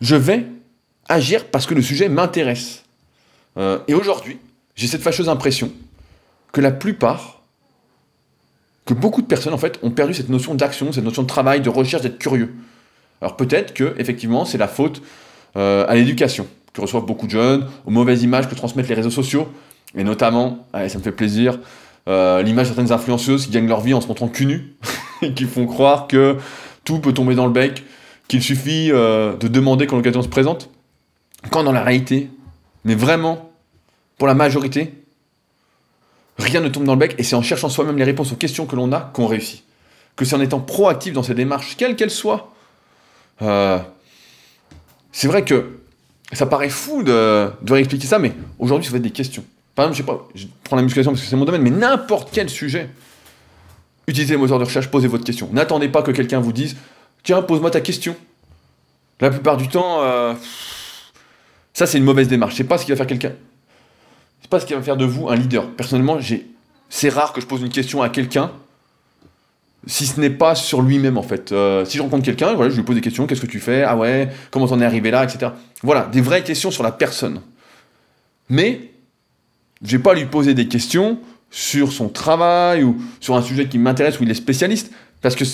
[0.00, 0.46] je vais
[1.08, 2.84] agir parce que le sujet m'intéresse.
[3.56, 4.38] Euh, et aujourd'hui,
[4.74, 5.72] j'ai cette fâcheuse impression
[6.52, 7.39] que la plupart,
[8.86, 11.60] que beaucoup de personnes en fait ont perdu cette notion d'action, cette notion de travail,
[11.60, 12.54] de recherche, d'être curieux.
[13.20, 15.02] Alors peut-être que effectivement c'est la faute
[15.56, 19.10] euh, à l'éducation que reçoivent beaucoup de jeunes, aux mauvaises images que transmettent les réseaux
[19.10, 19.48] sociaux,
[19.96, 21.58] et notamment, allez, ça me fait plaisir,
[22.08, 24.76] euh, l'image de certaines influenceuses qui gagnent leur vie en se montrant cul nu,
[25.22, 26.36] et qui font croire que
[26.84, 27.82] tout peut tomber dans le bec,
[28.28, 30.70] qu'il suffit euh, de demander quand l'occasion se présente,
[31.50, 32.30] quand dans la réalité,
[32.84, 33.50] mais vraiment,
[34.16, 34.94] pour la majorité,
[36.40, 38.66] rien ne tombe dans le bec, et c'est en cherchant soi-même les réponses aux questions
[38.66, 39.62] que l'on a qu'on réussit.
[40.16, 42.52] Que c'est en étant proactif dans ces démarches, quelles qu'elles soient.
[43.42, 43.78] Euh,
[45.12, 45.78] c'est vrai que
[46.32, 49.44] ça paraît fou de, de expliquer ça, mais aujourd'hui, ça va être des questions.
[49.74, 51.70] Par exemple, je sais pas, je prends la musculation parce que c'est mon domaine, mais
[51.70, 52.88] n'importe quel sujet.
[54.06, 55.48] Utilisez les moteurs de recherche, posez votre question.
[55.52, 56.76] N'attendez pas que quelqu'un vous dise
[57.22, 58.16] Tiens, pose-moi ta question.
[59.20, 60.34] La plupart du temps, euh,
[61.74, 62.54] ça c'est une mauvaise démarche.
[62.56, 63.32] C'est pas ce qui va faire quelqu'un.
[64.50, 65.70] Pas ce qui va faire de vous un leader.
[65.70, 66.18] Personnellement,
[66.88, 68.52] c'est rare que je pose une question à quelqu'un
[69.86, 71.52] si ce n'est pas sur lui-même en fait.
[71.52, 73.82] Euh, si je rencontre quelqu'un, voilà, je lui pose des questions, qu'est-ce que tu fais?
[73.82, 75.52] Ah ouais, comment t'en es arrivé là, etc.
[75.82, 77.40] Voilà, des vraies questions sur la personne.
[78.48, 78.92] Mais
[79.82, 81.18] je vais pas lui poser des questions
[81.50, 84.92] sur son travail ou sur un sujet qui m'intéresse où il est spécialiste,
[85.22, 85.44] parce que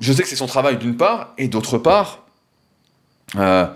[0.00, 2.26] je sais que c'est son travail d'une part, et d'autre part,
[3.36, 3.66] euh,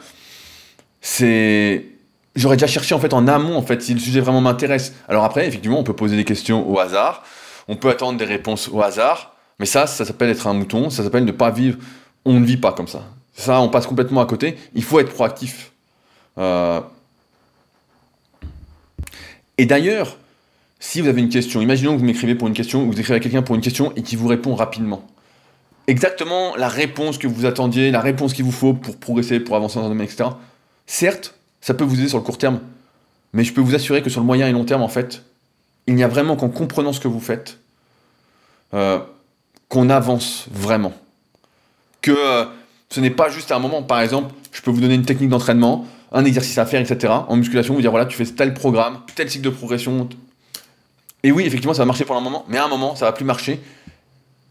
[1.01, 1.87] c'est
[2.35, 4.93] j'aurais déjà cherché en fait en amont en fait si le sujet vraiment m'intéresse.
[5.09, 7.25] Alors après, effectivement, on peut poser des questions au hasard,
[7.69, 11.05] on peut attendre des réponses au hasard, mais ça, ça s'appelle être un mouton, ça
[11.05, 11.79] s'appelle ne pas vivre.
[12.25, 13.05] On ne vit pas comme ça.
[13.35, 14.57] Ça, on passe complètement à côté.
[14.75, 15.73] Il faut être proactif.
[16.39, 16.81] Euh,
[19.59, 20.17] et d'ailleurs,
[20.79, 23.17] si vous avez une question, imaginons que vous m'écrivez pour une question, ou vous écrivez
[23.17, 25.07] à quelqu'un pour une question et qui vous répond rapidement.
[25.87, 29.79] Exactement la réponse que vous attendiez, la réponse qu'il vous faut pour progresser, pour avancer
[29.79, 30.31] dans un domaine, etc.
[30.87, 32.61] Certes, ça peut vous aider sur le court terme,
[33.33, 35.23] mais je peux vous assurer que sur le moyen et long terme, en fait,
[35.87, 37.59] il n'y a vraiment qu'en comprenant ce que vous faites
[38.75, 38.99] euh,
[39.69, 40.93] qu'on avance vraiment.
[42.03, 42.45] Que euh,
[42.91, 45.31] ce n'est pas juste à un moment, par exemple, je peux vous donner une technique
[45.31, 47.13] d'entraînement, un exercice à faire, etc.
[47.29, 50.09] En musculation, vous dire voilà, tu fais tel programme, tel cycle de progression.
[51.23, 53.13] Et oui, effectivement, ça va marcher pour un moment, mais à un moment, ça va
[53.13, 53.61] plus marcher.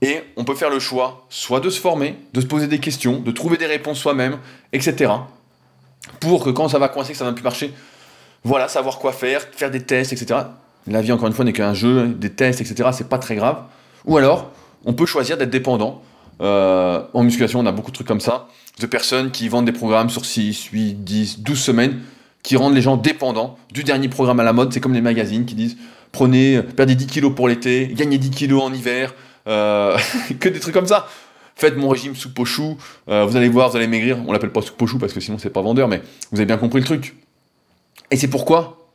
[0.01, 3.19] Et on peut faire le choix, soit de se former, de se poser des questions,
[3.19, 4.39] de trouver des réponses soi-même,
[4.73, 5.11] etc.
[6.19, 7.73] Pour que quand ça va coincer, que ça va plus marcher,
[8.43, 10.41] voilà, savoir quoi faire, faire des tests, etc.
[10.87, 12.89] La vie, encore une fois, n'est qu'un jeu, des tests, etc.
[12.91, 13.63] C'est pas très grave.
[14.05, 14.51] Ou alors,
[14.85, 16.01] on peut choisir d'être dépendant.
[16.41, 18.47] Euh, en musculation, on a beaucoup de trucs comme ça,
[18.79, 21.99] de personnes qui vendent des programmes sur 6, 8, 10, 12 semaines,
[22.41, 24.73] qui rendent les gens dépendants du dernier programme à la mode.
[24.73, 25.77] C'est comme les magazines qui disent
[26.11, 29.13] prenez, perdez 10 kilos pour l'été, gagnez 10 kilos en hiver,
[29.47, 29.97] euh,
[30.39, 31.07] que des trucs comme ça.
[31.61, 32.75] Faites mon régime sous pochou,
[33.07, 34.17] euh, vous allez voir, vous allez maigrir.
[34.25, 36.01] On l'appelle pas sous pochou parce que sinon c'est pas vendeur, mais
[36.31, 37.15] vous avez bien compris le truc.
[38.09, 38.87] Et c'est pourquoi,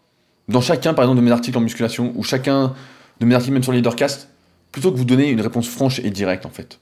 [0.49, 2.75] dans chacun, par exemple, de mes articles en musculation, ou chacun
[3.21, 4.31] de mes articles même sur le leadercast,
[4.73, 6.81] plutôt que vous donner une réponse franche et directe, en fait,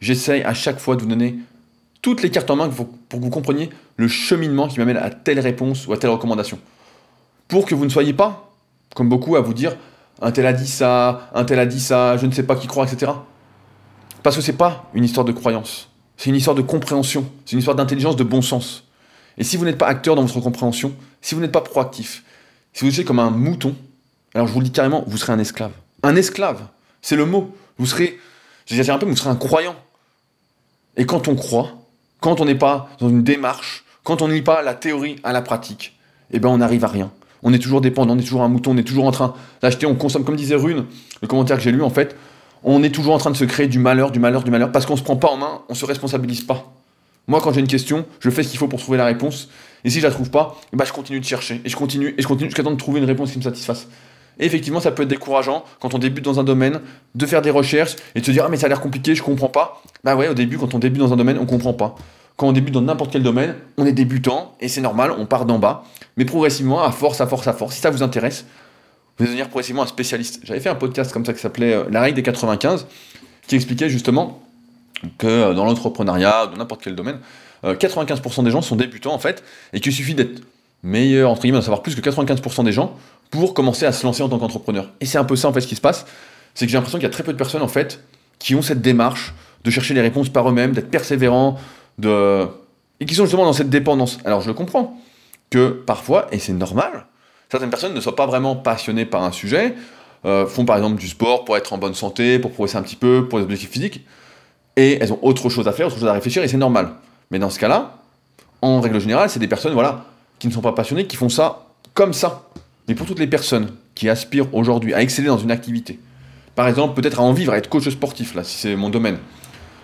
[0.00, 1.34] j'essaye à chaque fois de vous donner
[2.00, 3.68] toutes les cartes en main pour que vous compreniez
[3.98, 6.58] le cheminement qui m'amène à telle réponse ou à telle recommandation.
[7.46, 8.54] Pour que vous ne soyez pas,
[8.94, 9.76] comme beaucoup, à vous dire
[10.22, 12.68] un tel a dit ça, un tel a dit ça, je ne sais pas qui
[12.68, 13.12] croit, etc.
[14.22, 17.58] Parce que c'est pas une histoire de croyance, c'est une histoire de compréhension, c'est une
[17.58, 18.84] histoire d'intelligence, de bon sens.
[19.38, 22.24] Et si vous n'êtes pas acteur dans votre compréhension, si vous n'êtes pas proactif,
[22.72, 23.74] si vous êtes comme un mouton,
[24.34, 25.72] alors je vous le dis carrément, vous serez un esclave.
[26.02, 26.66] Un esclave,
[27.02, 27.54] c'est le mot.
[27.78, 28.18] Vous serez,
[28.66, 29.76] j'exagère un peu, vous serez un croyant.
[30.96, 31.72] Et quand on croit,
[32.20, 35.32] quand on n'est pas dans une démarche, quand on ne lit pas la théorie à
[35.32, 35.98] la pratique,
[36.30, 37.10] eh ben on n'arrive à rien
[37.42, 39.86] on est toujours dépendant, on est toujours un mouton, on est toujours en train d'acheter,
[39.86, 40.86] on consomme, comme disait Rune,
[41.22, 42.16] le commentaire que j'ai lu en fait,
[42.62, 44.86] on est toujours en train de se créer du malheur, du malheur, du malheur, parce
[44.86, 46.72] qu'on se prend pas en main, on se responsabilise pas.
[47.26, 49.48] Moi, quand j'ai une question, je fais ce qu'il faut pour trouver la réponse,
[49.84, 52.22] et si je la trouve pas, bah, je continue de chercher, et je continue, et
[52.22, 53.88] je continue jusqu'à temps de trouver une réponse qui me satisfasse.
[54.38, 56.80] Et effectivement, ça peut être décourageant quand on débute dans un domaine,
[57.14, 59.22] de faire des recherches et de se dire ah mais ça a l'air compliqué, je
[59.22, 59.82] comprends pas.
[60.02, 61.94] Bah ouais, au début, quand on débute dans un domaine, on comprend pas
[62.40, 65.44] quand on débute dans n'importe quel domaine, on est débutant et c'est normal, on part
[65.44, 65.84] d'en bas.
[66.16, 68.46] Mais progressivement, à force, à force, à force, si ça vous intéresse,
[69.20, 70.40] vous devenir progressivement un spécialiste.
[70.44, 72.86] J'avais fait un podcast comme ça qui s'appelait euh, La règle des 95,
[73.46, 74.42] qui expliquait justement
[75.18, 77.18] que euh, dans l'entrepreneuriat, dans n'importe quel domaine,
[77.62, 80.42] 95% euh, des gens sont débutants en fait, et qu'il suffit d'être
[80.82, 82.96] meilleur, entre guillemets, d'en savoir plus que 95% des gens
[83.30, 84.90] pour commencer à se lancer en tant qu'entrepreneur.
[85.00, 86.06] Et c'est un peu ça en fait ce qui se passe,
[86.54, 88.02] c'est que j'ai l'impression qu'il y a très peu de personnes en fait
[88.38, 91.58] qui ont cette démarche de chercher les réponses par eux-mêmes, d'être persévérants,
[91.98, 92.46] de...
[92.98, 94.18] et qui sont justement dans cette dépendance.
[94.24, 94.98] Alors je le comprends,
[95.50, 97.06] que parfois, et c'est normal,
[97.50, 99.74] certaines personnes ne soient pas vraiment passionnées par un sujet,
[100.24, 102.96] euh, font par exemple du sport pour être en bonne santé, pour progresser un petit
[102.96, 104.06] peu, pour les objectifs physiques,
[104.76, 106.92] et elles ont autre chose à faire, autre chose à réfléchir, et c'est normal.
[107.30, 107.98] Mais dans ce cas-là,
[108.62, 110.04] en règle générale, c'est des personnes voilà,
[110.38, 112.48] qui ne sont pas passionnées, qui font ça comme ça.
[112.88, 115.98] Mais pour toutes les personnes qui aspirent aujourd'hui à exceller dans une activité,
[116.54, 119.18] par exemple, peut-être à en vivre, à être coach sportif, là, si c'est mon domaine,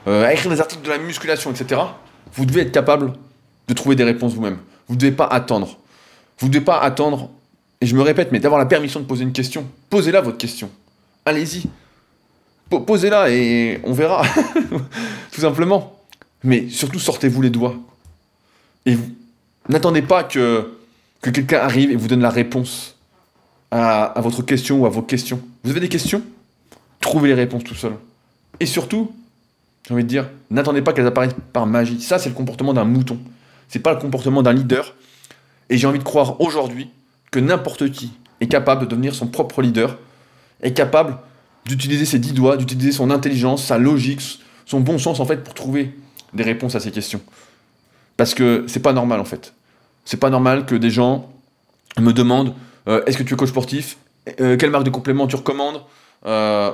[0.07, 1.81] euh, à écrire des articles de la musculation, etc.,
[2.35, 3.13] vous devez être capable
[3.69, 4.59] de trouver des réponses vous-même.
[4.89, 5.79] Vous ne devez pas attendre.
[6.39, 7.31] Vous ne devez pas attendre,
[7.81, 9.67] et je me répète, mais d'avoir la permission de poser une question.
[9.91, 10.71] Posez-la votre question.
[11.25, 11.65] Allez-y.
[12.71, 14.23] Posez-la et on verra.
[15.33, 16.01] Tout simplement.
[16.43, 17.77] Mais surtout, sortez-vous les doigts.
[18.87, 18.97] Et
[19.69, 20.73] n'attendez pas que,
[21.21, 22.97] que quelqu'un arrive et vous donne la réponse
[23.71, 25.41] à, à votre question ou à vos questions.
[25.65, 26.23] Vous avez des questions?
[27.01, 27.93] Trouvez les réponses tout seul.
[28.59, 29.13] Et surtout,
[29.87, 32.01] j'ai envie de dire, n'attendez pas qu'elles apparaissent par magie.
[32.01, 33.19] Ça, c'est le comportement d'un mouton.
[33.69, 34.95] C'est pas le comportement d'un leader.
[35.69, 36.89] Et j'ai envie de croire aujourd'hui
[37.41, 39.99] n'importe qui est capable de devenir son propre leader,
[40.63, 41.19] est capable
[41.65, 45.55] d'utiliser ses dix doigts, d'utiliser son intelligence, sa logique, son bon sens en fait pour
[45.55, 45.97] trouver
[46.33, 47.21] des réponses à ces questions.
[48.17, 49.53] Parce que c'est pas normal en fait.
[50.05, 51.31] C'est pas normal que des gens
[51.99, 52.55] me demandent
[52.89, 53.99] euh, est-ce que tu es coach sportif?
[54.41, 55.83] Euh, Quelle marque de complément tu recommandes?
[56.25, 56.73] Euh,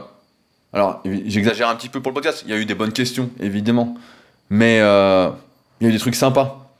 [0.72, 2.42] Alors, j'exagère un petit peu pour le podcast.
[2.46, 3.96] Il y a eu des bonnes questions, évidemment.
[4.50, 6.74] Mais il y a eu des trucs sympas.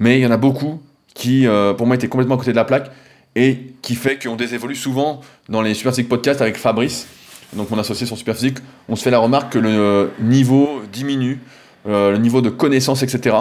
[0.00, 0.82] Mais il y en a beaucoup
[1.14, 1.46] qui,
[1.76, 2.90] pour moi, étaient complètement à côté de la plaque
[3.36, 7.06] et qui fait qu'on désévolue souvent dans les Superphysique Podcasts avec Fabrice,
[7.54, 8.58] donc mon associé sur Superphysique,
[8.88, 11.40] on se fait la remarque que le niveau diminue,
[11.86, 13.36] euh, le niveau de connaissance, etc.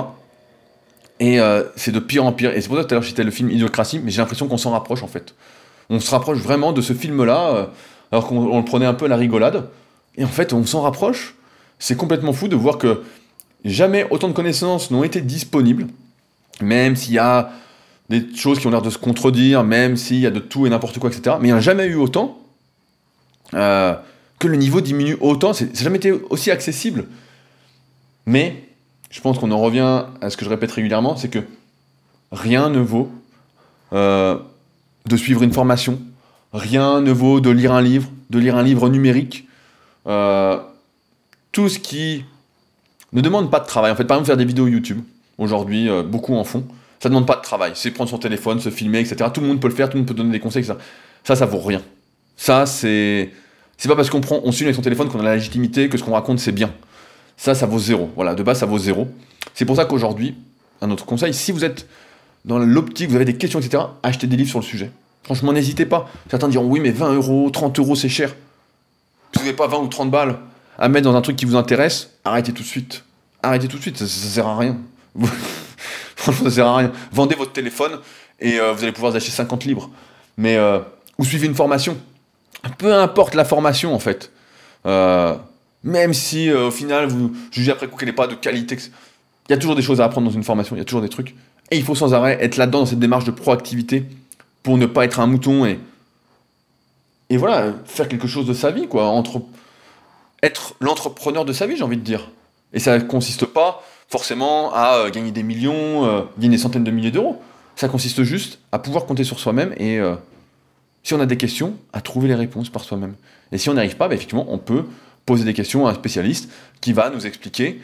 [1.20, 2.52] Et euh, c'est de pire en pire.
[2.56, 4.48] Et c'est pour ça que tout à l'heure j'étais le film Idiocratie, mais j'ai l'impression
[4.48, 5.34] qu'on s'en rapproche en fait.
[5.90, 7.66] On se rapproche vraiment de ce film-là, euh,
[8.12, 9.70] alors qu'on le prenait un peu à la rigolade.
[10.16, 11.36] Et en fait, on s'en rapproche.
[11.80, 13.02] C'est complètement fou de voir que
[13.66, 15.88] jamais autant de connaissances n'ont été disponibles,
[16.62, 17.52] même s'il y a
[18.10, 20.70] des choses qui ont l'air de se contredire, même s'il y a de tout et
[20.70, 21.38] n'importe quoi, etc.
[21.40, 22.40] Mais il n'y en a jamais eu autant
[23.54, 23.96] euh,
[24.40, 25.54] que le niveau diminue autant.
[25.54, 27.06] C'est jamais été aussi accessible.
[28.26, 28.64] Mais
[29.10, 31.40] je pense qu'on en revient à ce que je répète régulièrement, c'est que
[32.32, 33.12] rien ne vaut
[33.94, 34.38] euh,
[35.06, 36.00] de suivre une formation,
[36.52, 39.48] rien ne vaut de lire un livre, de lire un livre numérique.
[40.08, 40.60] Euh,
[41.52, 42.26] tout ce qui
[43.14, 43.92] ne demande pas de travail.
[43.92, 45.02] En fait, par exemple, faire des vidéos YouTube,
[45.38, 46.66] aujourd'hui, beaucoup en font.
[47.00, 47.74] Ça demande pas de travail.
[47.76, 49.30] C'est prendre son téléphone, se filmer, etc.
[49.34, 50.78] Tout le monde peut le faire, tout le monde peut donner des conseils, etc.
[51.24, 51.82] Ça, ça vaut rien.
[52.38, 53.32] Ça, c'est.
[53.78, 56.04] C'est pas parce qu'on prend, on avec son téléphone qu'on a la légitimité que ce
[56.04, 56.72] qu'on raconte c'est bien.
[57.36, 58.10] Ça, ça vaut zéro.
[58.16, 59.08] Voilà, de base, ça vaut zéro.
[59.54, 60.36] C'est pour ça qu'aujourd'hui,
[60.82, 61.88] un autre conseil, si vous êtes
[62.46, 64.92] dans l'optique, vous avez des questions, etc., achetez des livres sur le sujet.
[65.24, 66.10] Franchement, n'hésitez pas.
[66.30, 68.36] Certains diront oui, mais 20 euros, 30 euros, c'est cher.
[69.34, 70.38] Vous n'avez pas 20 ou 30 balles
[70.78, 73.04] à mettre dans un truc qui vous intéresse, arrêtez tout de suite.
[73.42, 74.78] Arrêtez tout de suite, ça, ça sert à rien.
[76.16, 76.92] Franchement, ça sert à rien.
[77.12, 78.00] Vendez votre téléphone
[78.40, 79.90] et euh, vous allez pouvoir acheter 50 livres.
[80.38, 80.80] Mais, euh,
[81.18, 81.98] ou suivez une formation.
[82.78, 84.32] Peu importe la formation, en fait.
[84.86, 85.36] Euh,
[85.84, 88.78] même si, au final, vous jugez après coup qu'elle n'est pas de qualité.
[89.50, 91.02] Il y a toujours des choses à apprendre dans une formation, il y a toujours
[91.02, 91.36] des trucs.
[91.72, 94.06] Et il faut sans arrêt être là-dedans, dans cette démarche de proactivité,
[94.62, 95.80] pour ne pas être un mouton et,
[97.30, 99.08] et voilà, faire quelque chose de sa vie, quoi.
[99.08, 99.42] Entre,
[100.42, 102.30] être l'entrepreneur de sa vie, j'ai envie de dire.
[102.72, 103.84] Et ça consiste pas
[104.14, 107.42] forcément à euh, gagner des millions, euh, gagner des centaines de milliers d'euros.
[107.76, 110.14] Ça consiste juste à pouvoir compter sur soi-même et euh,
[111.02, 113.16] si on a des questions, à trouver les réponses par soi-même.
[113.52, 114.86] Et si on n'y arrive pas, bah, effectivement, on peut
[115.26, 117.82] poser des questions à un spécialiste qui va nous expliquer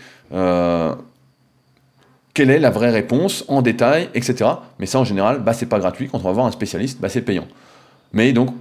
[2.35, 4.51] quelle est la vraie réponse en détail, etc.
[4.77, 6.09] Mais ça, en général, bah, c'est pas gratuit.
[6.09, 7.47] Quand on va voir un spécialiste, bah, c'est payant.
[8.13, 8.53] Mais donc,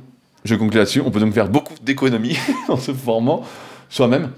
[0.44, 2.38] je conclue là-dessus, on peut donc faire beaucoup d'économies
[2.68, 3.44] en se formant
[3.90, 4.30] soi-même,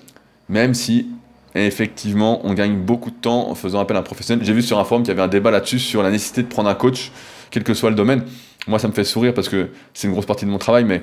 [0.48, 1.06] même si
[1.54, 4.44] et effectivement, on gagne beaucoup de temps en faisant appel à un professionnel.
[4.44, 6.48] J'ai vu sur un forum qu'il y avait un débat là-dessus sur la nécessité de
[6.48, 7.10] prendre un coach,
[7.50, 8.24] quel que soit le domaine.
[8.68, 11.02] Moi, ça me fait sourire parce que c'est une grosse partie de mon travail, mais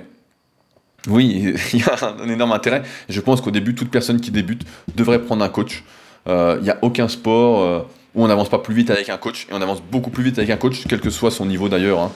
[1.10, 2.84] oui, il y a un énorme intérêt.
[3.10, 4.64] Je pense qu'au début, toute personne qui débute
[4.96, 5.84] devrait prendre un coach.
[6.28, 7.80] Euh, il n'y a aucun sport euh,
[8.16, 10.38] où on n'avance pas plus vite avec un coach, et on avance beaucoup plus vite
[10.38, 12.00] avec un coach, quel que soit son niveau d'ailleurs.
[12.00, 12.12] Hein.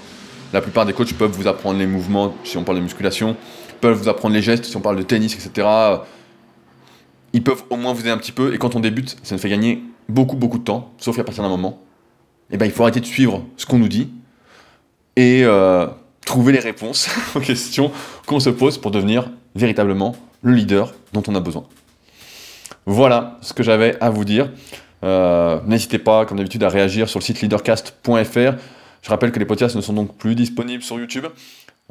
[0.53, 3.35] La plupart des coachs peuvent vous apprendre les mouvements, si on parle de musculation,
[3.81, 5.67] peuvent vous apprendre les gestes, si on parle de tennis, etc
[7.33, 8.53] ils peuvent au moins vous aider un petit peu.
[8.53, 11.43] Et quand on débute, ça nous fait gagner beaucoup, beaucoup de temps, sauf à partir
[11.43, 11.81] d'un moment.
[12.51, 14.09] Eh ben, il faut arrêter de suivre ce qu'on nous dit
[15.15, 15.87] et euh,
[16.25, 17.91] trouver les réponses aux questions
[18.25, 21.65] qu'on se pose pour devenir véritablement le leader dont on a besoin.
[22.85, 24.49] Voilà ce que j'avais à vous dire.
[25.03, 28.57] Euh, n'hésitez pas, comme d'habitude, à réagir sur le site leadercast.fr.
[29.01, 31.25] Je rappelle que les podcasts ne sont donc plus disponibles sur YouTube.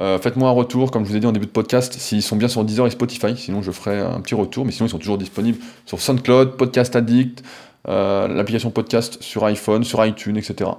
[0.00, 2.36] Euh, faites-moi un retour, comme je vous ai dit en début de podcast, s'ils sont
[2.36, 3.36] bien sur Deezer et Spotify.
[3.36, 4.64] Sinon, je ferai un petit retour.
[4.64, 7.42] Mais sinon, ils sont toujours disponibles sur SoundCloud, Podcast Addict,
[7.88, 10.70] euh, l'application podcast sur iPhone, sur iTunes, etc.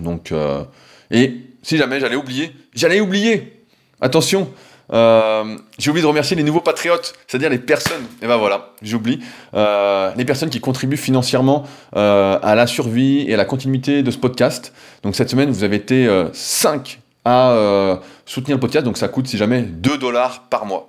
[0.00, 0.64] Donc, euh,
[1.10, 3.58] et si jamais j'allais oublier, j'allais oublier
[4.00, 4.48] Attention
[5.78, 9.20] j'ai oublié de remercier les nouveaux patriotes, c'est-à-dire les personnes, et ben voilà, j'oublie,
[9.54, 14.74] les personnes qui contribuent financièrement à la survie et à la continuité de ce podcast.
[15.02, 19.36] Donc cette semaine, vous avez été 5 à soutenir le podcast, donc ça coûte si
[19.36, 20.88] jamais 2 dollars par mois.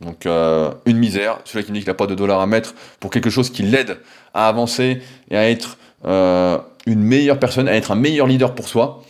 [0.00, 3.10] Donc une misère, celui qui me dit qu'il n'a pas de dollars à mettre pour
[3.10, 3.98] quelque chose qui l'aide
[4.34, 9.02] à avancer et à être une meilleure personne, à être un meilleur leader pour soi,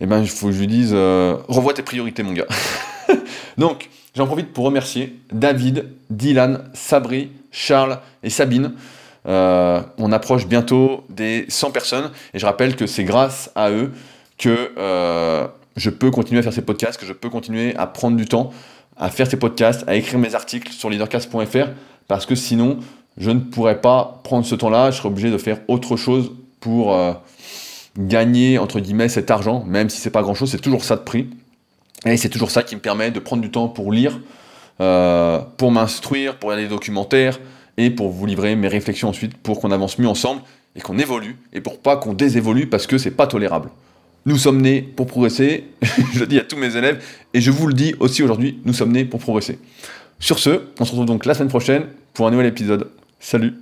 [0.00, 2.46] eh ben il faut que je lui dise, revois tes priorités mon gars.
[3.58, 8.72] Donc, j'en profite pour remercier David, Dylan, Sabri, Charles et Sabine.
[9.26, 13.92] Euh, on approche bientôt des 100 personnes et je rappelle que c'est grâce à eux
[14.38, 15.46] que euh,
[15.78, 18.50] je peux continuer à faire ces podcasts, que je peux continuer à prendre du temps
[18.98, 21.68] à faire ces podcasts, à écrire mes articles sur leadercast.fr
[22.08, 22.78] parce que sinon
[23.16, 26.94] je ne pourrais pas prendre ce temps-là, je serais obligé de faire autre chose pour
[26.94, 27.12] euh,
[27.96, 31.28] gagner entre guillemets cet argent, même si c'est pas grand-chose, c'est toujours ça de prix.
[32.06, 34.20] Et c'est toujours ça qui me permet de prendre du temps pour lire,
[34.80, 37.40] euh, pour m'instruire, pour regarder des documentaires
[37.76, 40.42] et pour vous livrer mes réflexions ensuite pour qu'on avance mieux ensemble
[40.76, 43.70] et qu'on évolue et pour pas qu'on désévolue parce que c'est pas tolérable.
[44.28, 45.64] Nous sommes nés pour progresser,
[46.12, 47.02] je le dis à tous mes élèves
[47.32, 49.58] et je vous le dis aussi aujourd'hui, nous sommes nés pour progresser.
[50.18, 52.90] Sur ce, on se retrouve donc la semaine prochaine pour un nouvel épisode.
[53.18, 53.54] Salut